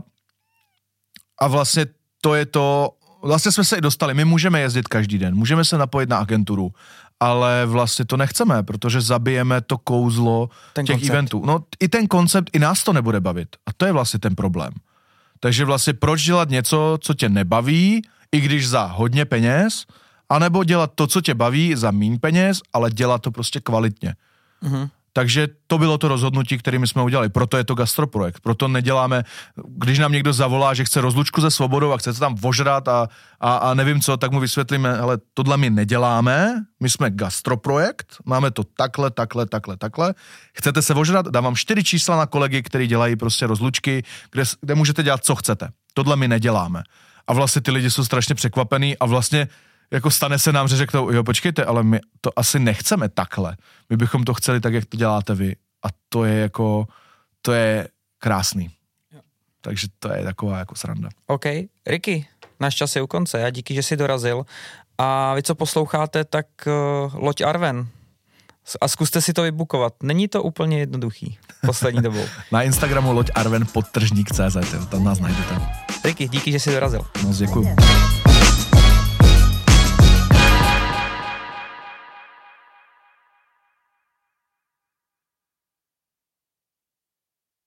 a 1.40 1.48
vlastně 1.48 1.86
to 2.20 2.34
je 2.34 2.46
to, 2.46 2.90
vlastně 3.22 3.52
jsme 3.52 3.64
se 3.64 3.76
i 3.76 3.80
dostali, 3.80 4.14
my 4.14 4.24
můžeme 4.24 4.60
jezdit 4.60 4.88
každý 4.88 5.18
den, 5.18 5.34
můžeme 5.34 5.64
se 5.64 5.78
napojit 5.78 6.08
na 6.08 6.18
agenturu, 6.18 6.72
ale 7.20 7.66
vlastně 7.66 8.04
to 8.04 8.16
nechceme, 8.16 8.62
protože 8.62 9.00
zabijeme 9.00 9.60
to 9.60 9.78
kouzlo 9.78 10.48
Ten 10.72 10.86
těch 10.86 10.96
koncept. 10.96 11.10
eventů. 11.10 11.42
No 11.46 11.64
i 11.80 11.88
ten 11.88 12.06
koncept, 12.08 12.50
i 12.52 12.58
nás 12.58 12.84
to 12.84 12.92
nebude 12.92 13.20
bavit. 13.20 13.48
A 13.66 13.72
to 13.76 13.86
je 13.86 13.92
vlastně 13.92 14.20
ten 14.20 14.34
problém. 14.34 14.72
Takže 15.40 15.64
vlastně 15.64 15.92
proč 15.92 16.24
dělat 16.24 16.48
něco, 16.48 16.98
co 17.00 17.14
tě 17.14 17.28
nebaví, 17.28 18.02
i 18.32 18.40
když 18.40 18.68
za 18.68 18.84
hodně 18.84 19.24
peněz, 19.24 19.86
anebo 20.28 20.64
dělat 20.64 20.90
to, 20.94 21.06
co 21.06 21.20
tě 21.20 21.34
baví 21.34 21.74
za 21.74 21.90
mín 21.90 22.18
peněz, 22.18 22.60
ale 22.72 22.90
dělat 22.90 23.22
to 23.22 23.30
prostě 23.30 23.60
kvalitně. 23.60 24.14
Mhm. 24.60 24.88
Takže 25.12 25.48
to 25.66 25.78
bylo 25.78 25.98
to 25.98 26.08
rozhodnutí, 26.08 26.58
které 26.58 26.78
my 26.78 26.86
jsme 26.86 27.02
udělali. 27.02 27.28
Proto 27.28 27.56
je 27.56 27.64
to 27.64 27.74
gastroprojekt. 27.74 28.40
Proto 28.40 28.68
neděláme, 28.68 29.22
když 29.68 29.98
nám 29.98 30.12
někdo 30.12 30.32
zavolá, 30.32 30.74
že 30.74 30.84
chce 30.84 31.00
rozlučku 31.00 31.40
se 31.40 31.50
svobodou 31.50 31.92
a 31.92 31.96
chce 31.96 32.14
se 32.14 32.20
tam 32.20 32.34
vožrat 32.34 32.88
a, 32.88 33.08
a, 33.40 33.56
a 33.56 33.74
nevím 33.74 34.00
co, 34.00 34.16
tak 34.16 34.32
mu 34.32 34.40
vysvětlíme, 34.40 34.98
ale 34.98 35.18
tohle 35.34 35.56
my 35.56 35.70
neděláme, 35.70 36.64
my 36.80 36.90
jsme 36.90 37.10
gastroprojekt, 37.10 38.16
máme 38.24 38.50
to 38.50 38.64
takhle, 38.64 39.10
takhle, 39.10 39.46
takhle, 39.46 39.76
takhle. 39.76 40.14
Chcete 40.54 40.82
se 40.82 40.94
vožrat? 40.94 41.28
Dávám 41.28 41.56
čtyři 41.56 41.84
čísla 41.84 42.16
na 42.16 42.26
kolegy, 42.26 42.62
který 42.62 42.86
dělají 42.86 43.16
prostě 43.16 43.46
rozlučky, 43.46 44.02
kde, 44.30 44.42
kde 44.60 44.74
můžete 44.74 45.02
dělat, 45.02 45.24
co 45.24 45.34
chcete. 45.34 45.68
Tohle 45.94 46.16
my 46.16 46.28
neděláme. 46.28 46.82
A 47.26 47.32
vlastně 47.32 47.62
ty 47.62 47.70
lidi 47.70 47.90
jsou 47.90 48.04
strašně 48.04 48.34
překvapený 48.34 48.98
a 48.98 49.06
vlastně 49.06 49.48
jako 49.92 50.10
stane 50.10 50.38
se 50.38 50.52
nám, 50.52 50.68
že 50.68 50.76
řeknou, 50.76 51.10
jo, 51.10 51.24
počkejte, 51.24 51.64
ale 51.64 51.82
my 51.82 52.00
to 52.20 52.38
asi 52.38 52.58
nechceme 52.58 53.08
takhle. 53.08 53.56
My 53.90 53.96
bychom 53.96 54.24
to 54.24 54.34
chceli 54.34 54.60
tak, 54.60 54.74
jak 54.74 54.84
to 54.84 54.96
děláte 54.96 55.34
vy. 55.34 55.56
A 55.82 55.88
to 56.08 56.24
je 56.24 56.34
jako, 56.34 56.86
to 57.42 57.52
je 57.52 57.88
krásný. 58.18 58.70
Takže 59.60 59.86
to 59.98 60.12
je 60.12 60.24
taková 60.24 60.58
jako 60.58 60.74
sranda. 60.74 61.08
OK. 61.26 61.44
Ricky, 61.86 62.26
náš 62.60 62.74
čas 62.74 62.96
je 62.96 63.02
u 63.02 63.06
konce. 63.06 63.40
Já 63.40 63.50
díky, 63.50 63.74
že 63.74 63.82
jsi 63.82 63.96
dorazil. 63.96 64.46
A 64.98 65.34
vy, 65.34 65.42
co 65.42 65.54
posloucháte, 65.54 66.24
tak 66.24 66.46
uh, 66.66 67.14
loď 67.14 67.40
Arven. 67.40 67.88
A 68.80 68.88
zkuste 68.88 69.20
si 69.20 69.32
to 69.32 69.42
vybukovat. 69.42 69.94
Není 70.02 70.28
to 70.28 70.42
úplně 70.42 70.78
jednoduchý 70.78 71.38
poslední 71.66 72.02
dobou. 72.08 72.24
Na 72.52 72.62
Instagramu 72.62 73.12
loď 73.12 73.30
Arven 73.34 73.66
podtržník 73.72 74.32
CZ, 74.32 74.56
tam 74.90 75.04
nás 75.04 75.18
najdete. 75.18 75.60
Ricky, 76.04 76.28
díky, 76.28 76.52
že 76.52 76.60
jsi 76.60 76.72
dorazil. 76.72 77.06
Moc 77.22 77.38
děkuju. 77.38 77.76